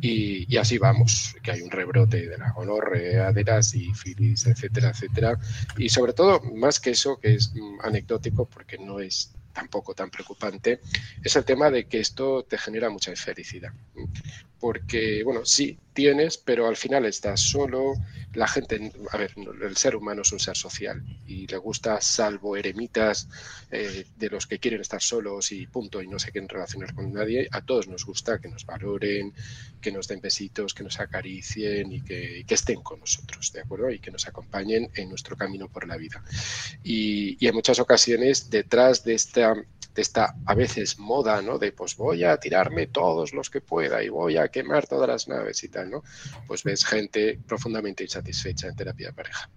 Y, 0.00 0.56
así 0.56 0.78
vamos, 0.78 1.34
que 1.42 1.52
hay 1.52 1.62
un 1.62 1.70
rebrote 1.70 2.28
de 2.28 2.38
la 2.38 2.52
gonorrea, 2.52 3.32
de 3.32 3.44
la 3.44 3.62
sífilis, 3.62 4.46
etcétera, 4.46 4.90
etcétera. 4.90 5.38
Y 5.78 5.88
sobre 5.88 6.12
todo, 6.12 6.40
más 6.40 6.80
que 6.80 6.90
eso, 6.90 7.18
que 7.18 7.34
es 7.34 7.52
mm, 7.54 7.80
anecdótico 7.82 8.46
porque 8.46 8.78
no 8.78 9.00
es 9.00 9.32
tampoco 9.52 9.94
tan 9.94 10.10
preocupante, 10.10 10.80
es 11.22 11.36
el 11.36 11.44
tema 11.44 11.70
de 11.70 11.86
que 11.86 12.00
esto 12.00 12.44
te 12.44 12.58
genera 12.58 12.88
mucha 12.90 13.10
infelicidad 13.10 13.72
porque, 14.62 15.24
bueno, 15.24 15.44
sí, 15.44 15.76
tienes, 15.92 16.38
pero 16.38 16.68
al 16.68 16.76
final 16.76 17.04
estás 17.04 17.40
solo. 17.40 17.94
La 18.32 18.46
gente, 18.46 18.92
a 19.10 19.16
ver, 19.16 19.34
el 19.60 19.76
ser 19.76 19.96
humano 19.96 20.22
es 20.22 20.30
un 20.30 20.38
ser 20.38 20.56
social 20.56 21.02
y 21.26 21.48
le 21.48 21.56
gusta, 21.56 22.00
salvo 22.00 22.56
eremitas 22.56 23.28
eh, 23.72 24.06
de 24.16 24.30
los 24.30 24.46
que 24.46 24.60
quieren 24.60 24.80
estar 24.80 25.02
solos 25.02 25.50
y 25.50 25.66
punto, 25.66 26.00
y 26.00 26.06
no 26.06 26.20
se 26.20 26.30
quieren 26.30 26.48
relacionar 26.48 26.94
con 26.94 27.12
nadie, 27.12 27.48
a 27.50 27.60
todos 27.62 27.88
nos 27.88 28.06
gusta 28.06 28.38
que 28.38 28.46
nos 28.46 28.64
valoren, 28.64 29.34
que 29.80 29.90
nos 29.90 30.06
den 30.06 30.20
besitos, 30.20 30.74
que 30.74 30.84
nos 30.84 31.00
acaricien 31.00 31.90
y 31.90 32.00
que, 32.00 32.44
estén 32.48 32.82
con 32.82 33.00
nosotros, 33.00 33.52
¿de 33.52 33.62
acuerdo? 33.62 33.90
Y 33.90 33.98
que 33.98 34.12
nos 34.12 34.28
acompañen 34.28 34.92
en 34.94 35.08
nuestro 35.08 35.36
camino 35.36 35.66
por 35.68 35.88
la 35.88 35.96
vida. 35.96 36.22
Y, 36.84 37.36
y 37.44 37.48
en 37.48 37.54
muchas 37.56 37.80
ocasiones, 37.80 38.48
detrás 38.48 39.02
de 39.02 39.14
esta 39.14 39.56
de 39.94 40.02
esta 40.02 40.34
a 40.46 40.54
veces 40.54 40.98
moda, 40.98 41.42
¿no? 41.42 41.58
De 41.58 41.72
pues 41.72 41.96
voy 41.96 42.24
a 42.24 42.36
tirarme 42.38 42.86
todos 42.86 43.32
los 43.32 43.50
que 43.50 43.60
pueda 43.60 44.02
y 44.02 44.08
voy 44.08 44.36
a 44.36 44.48
quemar 44.48 44.86
todas 44.86 45.08
las 45.08 45.28
naves 45.28 45.62
y 45.64 45.68
tal, 45.68 45.90
¿no? 45.90 46.02
Pues 46.46 46.64
ves 46.64 46.84
gente 46.84 47.38
profundamente 47.46 48.04
insatisfecha 48.04 48.68
en 48.68 48.76
terapia 48.76 49.08
de 49.08 49.12
pareja. 49.12 49.50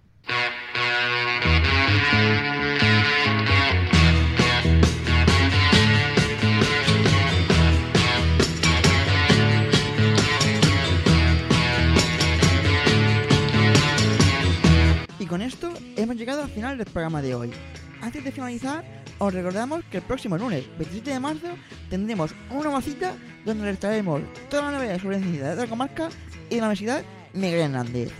Y 15.18 15.26
con 15.26 15.42
esto 15.42 15.72
hemos 15.96 16.16
llegado 16.16 16.42
al 16.42 16.50
final 16.50 16.78
del 16.78 16.86
programa 16.86 17.20
de 17.20 17.34
hoy. 17.34 17.52
Antes 18.00 18.22
de 18.22 18.30
finalizar, 18.30 18.84
os 19.18 19.32
recordamos 19.32 19.84
que 19.90 19.98
el 19.98 20.02
próximo 20.02 20.36
lunes, 20.36 20.64
27 20.78 21.10
de 21.10 21.20
marzo, 21.20 21.48
tendremos 21.88 22.34
una 22.50 22.64
nueva 22.64 22.82
cita 22.82 23.14
donde 23.44 23.64
les 23.64 23.78
traeremos 23.78 24.22
todas 24.50 24.66
las 24.66 24.74
novedades 24.74 25.02
sobre 25.02 25.16
la 25.16 25.22
ciencia 25.22 25.54
de 25.54 25.62
la 25.62 25.66
comarca 25.66 26.08
y 26.50 26.56
la 26.56 26.62
Universidad 26.62 27.02
Miguel 27.32 27.60
Hernández. 27.60 28.12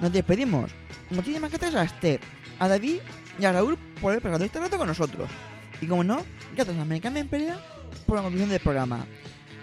Nos 0.00 0.12
despedimos. 0.12 0.70
Muchísimas 1.10 1.50
gracias 1.50 1.74
a 1.74 1.84
Esther, 1.84 2.20
a 2.58 2.68
David 2.68 2.98
y 3.38 3.44
a 3.44 3.52
Raúl 3.52 3.78
por 4.00 4.12
haber 4.12 4.22
pasado 4.22 4.44
este 4.44 4.60
rato 4.60 4.78
con 4.78 4.88
nosotros. 4.88 5.28
Y 5.80 5.86
como 5.86 6.04
no, 6.04 6.22
gracias 6.54 6.76
a 6.76 6.82
Americana 6.82 7.24
Perea 7.28 7.58
por 8.06 8.16
la 8.16 8.22
conclusión 8.22 8.50
del 8.50 8.60
programa. 8.60 9.06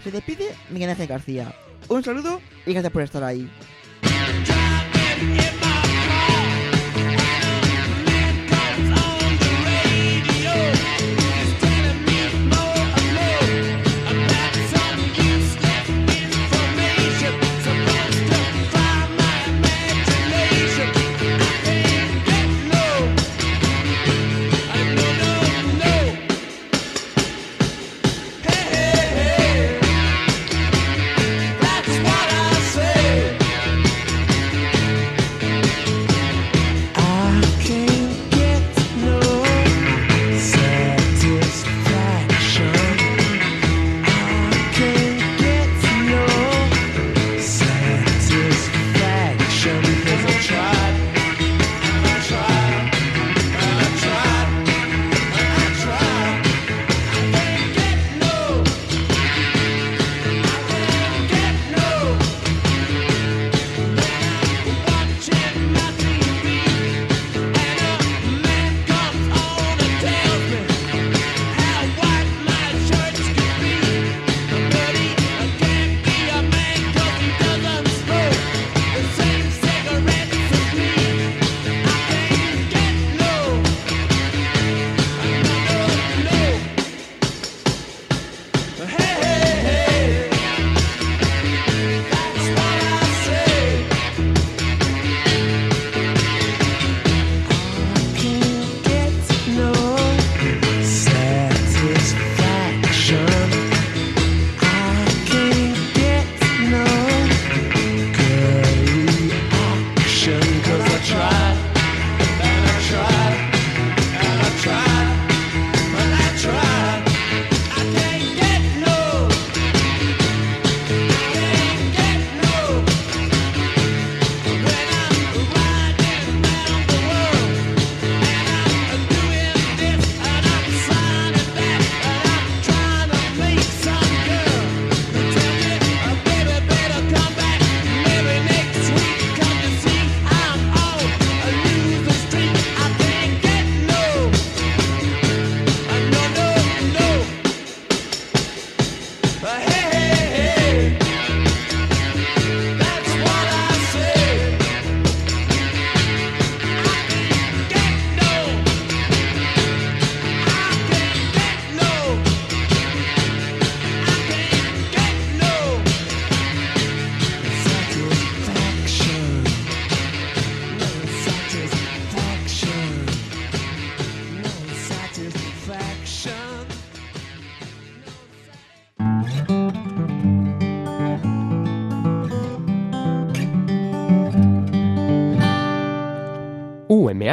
Se 0.03 0.11
despide 0.11 0.55
Miguel 0.69 0.89
Ángel 0.89 1.07
García. 1.07 1.53
Un 1.89 2.03
saludo 2.03 2.41
y 2.65 2.73
gracias 2.73 2.93
por 2.93 3.01
estar 3.01 3.23
ahí. 3.23 3.49